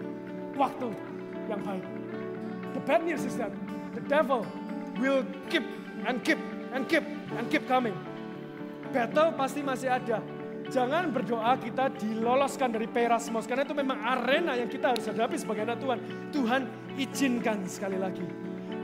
[0.59, 0.89] waktu
[1.47, 1.86] yang baik.
[2.76, 3.55] The bad news is that
[3.95, 4.43] the devil
[4.99, 5.63] will keep
[6.03, 6.39] and keep
[6.76, 7.05] and keep
[7.39, 7.95] and keep coming.
[8.91, 10.19] Battle pasti masih ada.
[10.66, 15.61] Jangan berdoa kita diloloskan dari Perasmos karena itu memang arena yang kita harus hadapi sebagai
[15.66, 15.99] anak Tuhan.
[16.34, 16.61] Tuhan
[16.97, 18.26] izinkan sekali lagi.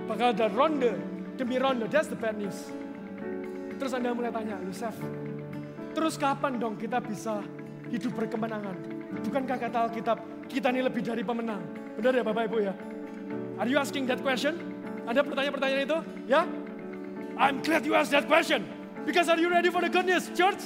[0.06, 0.94] Bakal ada ronde
[1.36, 1.90] demi ronde.
[1.90, 2.70] That's the bad news.
[3.82, 4.94] Terus Anda mulai tanya, Yusuf,
[5.98, 7.42] terus kapan dong kita bisa
[7.90, 8.78] hidup berkemenangan?
[9.26, 11.66] Bukankah kata Alkitab, kita ini lebih dari pemenang?
[11.98, 12.78] Benar ya Bapak Ibu ya?
[13.58, 14.54] Are you asking that question?
[15.10, 15.98] Anda pertanyaan-pertanyaan itu?
[16.30, 16.46] Ya?
[17.42, 18.70] I'm glad you asked that question.
[19.02, 20.62] Because are you ready for the good news, church?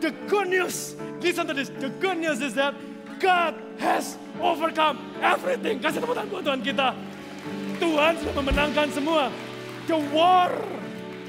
[0.00, 0.92] The good news,
[1.24, 1.72] listen to this.
[1.72, 2.76] The good news is that
[3.16, 5.80] God has overcome everything.
[5.80, 6.88] Kasih tepuk tangan buat Tuhan kita.
[7.80, 9.32] Tuhan sudah memenangkan semua.
[9.88, 10.52] The war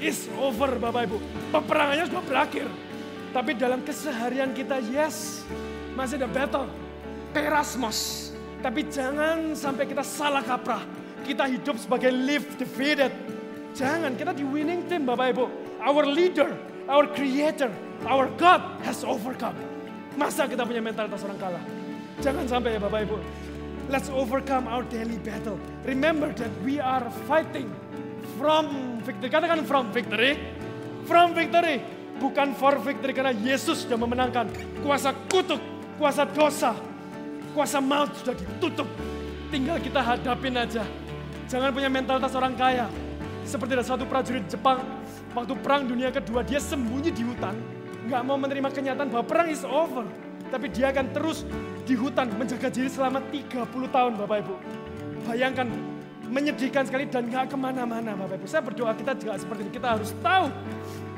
[0.00, 1.18] is over Bapak Ibu.
[1.48, 2.68] Peperangannya sudah berakhir.
[3.32, 5.44] Tapi dalam keseharian kita, yes,
[5.96, 6.68] masih ada battle.
[7.32, 8.32] Perasmos.
[8.60, 10.82] Tapi jangan sampai kita salah kaprah.
[11.24, 13.12] Kita hidup sebagai live defeated.
[13.76, 15.44] Jangan, kita di winning team Bapak Ibu.
[15.84, 16.50] Our leader,
[16.90, 17.70] our creator,
[18.06, 19.58] Our God has overcome.
[20.14, 21.64] Masa kita punya mentalitas orang kalah?
[22.22, 23.18] Jangan sampai ya Bapak Ibu.
[23.90, 25.58] Let's overcome our daily battle.
[25.82, 27.70] Remember that we are fighting
[28.38, 29.30] from victory.
[29.32, 30.38] Katakan from victory.
[31.10, 31.82] From victory.
[32.18, 34.50] Bukan for victory karena Yesus sudah memenangkan.
[34.82, 35.62] Kuasa kutuk,
[35.96, 36.74] kuasa dosa,
[37.54, 38.86] kuasa maut sudah ditutup.
[39.54, 40.82] Tinggal kita hadapin aja.
[41.46, 42.90] Jangan punya mentalitas orang kaya.
[43.46, 44.84] Seperti ada satu prajurit Jepang,
[45.32, 47.77] waktu perang dunia kedua, dia sembunyi di hutan
[48.08, 50.08] nggak mau menerima kenyataan bahwa perang is over.
[50.48, 51.44] Tapi dia akan terus
[51.84, 54.54] di hutan menjaga diri selama 30 tahun Bapak Ibu.
[55.28, 55.68] Bayangkan
[56.28, 58.46] menyedihkan sekali dan nggak ke mana-mana Bapak Ibu.
[58.48, 59.72] Saya berdoa kita juga seperti ini.
[59.76, 60.48] Kita harus tahu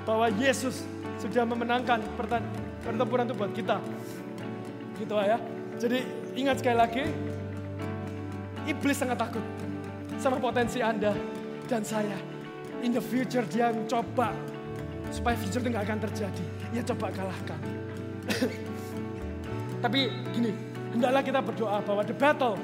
[0.03, 0.83] bahwa Yesus
[1.23, 2.03] sudah memenangkan
[2.83, 3.79] pertempuran itu buat kita.
[4.99, 5.39] Gitu ya.
[5.79, 5.99] Jadi
[6.35, 7.05] ingat sekali lagi,
[8.67, 9.45] iblis sangat takut
[10.19, 11.15] sama potensi Anda
[11.71, 12.19] dan saya.
[12.83, 14.35] In the future dia mencoba
[15.11, 17.61] supaya future itu nggak akan terjadi ya coba kalahkan.
[19.85, 20.01] Tapi
[20.37, 20.53] gini,
[20.93, 22.57] hendaklah kita berdoa bahwa the battle,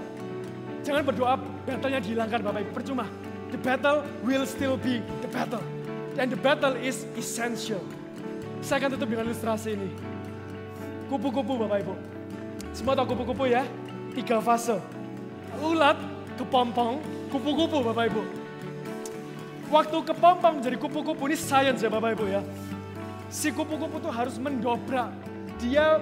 [0.84, 1.34] jangan berdoa
[1.64, 3.06] battlenya dihilangkan Bapak Ibu, percuma.
[3.50, 5.62] The battle will still be the battle.
[6.16, 7.80] And the battle is essential.
[8.60, 9.88] Saya akan tutup dengan ilustrasi ini.
[11.08, 11.94] Kupu-kupu Bapak Ibu.
[12.76, 13.64] Semua tahu kupu-kupu ya?
[14.12, 14.76] Tiga fase.
[15.56, 15.96] Ulat,
[16.36, 17.00] kepompong,
[17.32, 18.22] kupu-kupu Bapak Ibu.
[19.66, 22.40] Waktu kepompong jadi kupu-kupu ini science ya Bapak Ibu ya
[23.28, 25.10] si kupu-kupu tuh harus mendobrak.
[25.58, 25.98] Dia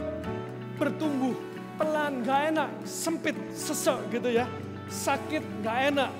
[0.76, 1.36] bertumbuh
[1.78, 4.46] pelan, gak enak, sempit, sesek gitu ya.
[4.90, 6.10] Sakit, gak enak.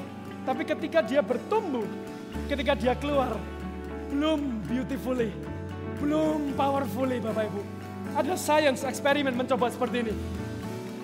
[0.45, 1.85] Tapi ketika dia bertumbuh,
[2.47, 3.35] ketika dia keluar,
[4.13, 5.33] belum beautifully,
[5.99, 7.63] belum powerfully Bapak Ibu.
[8.15, 10.15] Ada science eksperimen mencoba seperti ini.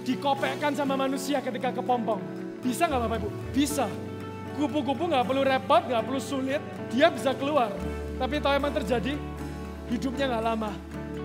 [0.07, 2.20] Dikopekkan sama manusia ketika kepompong.
[2.62, 3.30] Bisa nggak Bapak Ibu?
[3.51, 3.86] Bisa.
[4.61, 6.61] Kupu-kupu nggak perlu repot, nggak perlu sulit,
[6.92, 7.72] dia bisa keluar.
[8.20, 9.16] Tapi tahu emang terjadi?
[9.90, 10.70] hidupnya nggak lama.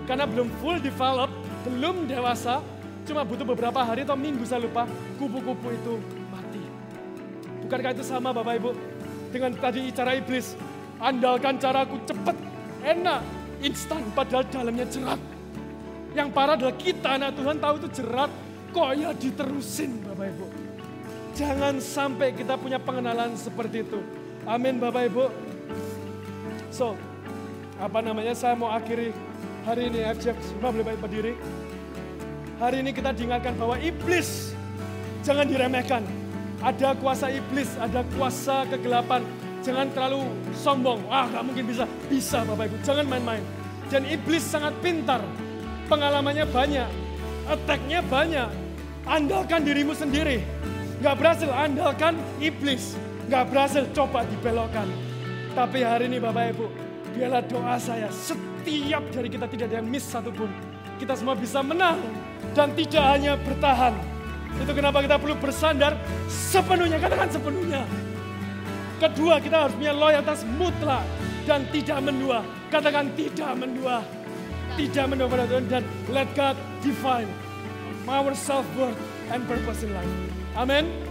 [0.04, 1.30] Karena belum full develop,
[1.66, 2.60] belum dewasa,
[3.06, 4.84] cuma butuh beberapa hari atau minggu saya lupa,
[5.18, 5.94] kupu-kupu itu
[6.30, 6.62] mati.
[7.64, 8.70] Bukankah itu sama Bapak Ibu?
[9.30, 10.54] Dengan tadi cara iblis,
[10.98, 12.36] andalkan caraku cepat,
[12.82, 13.22] enak,
[13.62, 15.18] instan, padahal dalamnya jerat.
[16.14, 18.30] Yang parah adalah kita anak Tuhan tahu itu jerat,
[18.70, 20.65] kok ya diterusin Bapak Ibu.
[21.36, 24.00] Jangan sampai kita punya pengenalan seperti itu.
[24.48, 25.28] Amin Bapak Ibu.
[26.72, 26.96] So,
[27.76, 29.12] apa namanya saya mau akhiri
[29.68, 31.36] hari ini FJF semua boleh baik berdiri.
[32.56, 34.56] Hari ini kita diingatkan bahwa iblis
[35.20, 36.08] jangan diremehkan.
[36.64, 39.20] Ada kuasa iblis, ada kuasa kegelapan.
[39.60, 40.24] Jangan terlalu
[40.56, 41.04] sombong.
[41.04, 41.84] Wah gak mungkin bisa.
[42.08, 43.44] Bisa Bapak Ibu, jangan main-main.
[43.92, 45.20] Dan iblis sangat pintar.
[45.84, 46.88] Pengalamannya banyak.
[47.44, 48.48] Attack-nya banyak.
[49.04, 50.40] Andalkan dirimu sendiri.
[51.04, 52.96] Gak berhasil, andalkan iblis.
[53.28, 54.88] Gak berhasil, coba dibelokkan.
[55.52, 56.66] Tapi hari ini Bapak Ibu,
[57.16, 60.48] biarlah doa saya setiap dari kita tidak ada yang miss satupun.
[60.96, 62.00] Kita semua bisa menang
[62.56, 63.92] dan tidak hanya bertahan.
[64.56, 65.96] Itu kenapa kita perlu bersandar
[66.28, 67.84] sepenuhnya, katakan sepenuhnya.
[68.96, 71.04] Kedua, kita harus punya loyalitas mutlak
[71.44, 72.40] dan tidak mendua.
[72.72, 74.00] Katakan tidak mendua.
[74.76, 75.82] Tidak mendua pada Tuhan dan
[76.12, 77.28] let God define
[78.08, 78.96] our self-worth
[79.32, 80.45] and purpose in life.
[80.56, 81.05] Amin.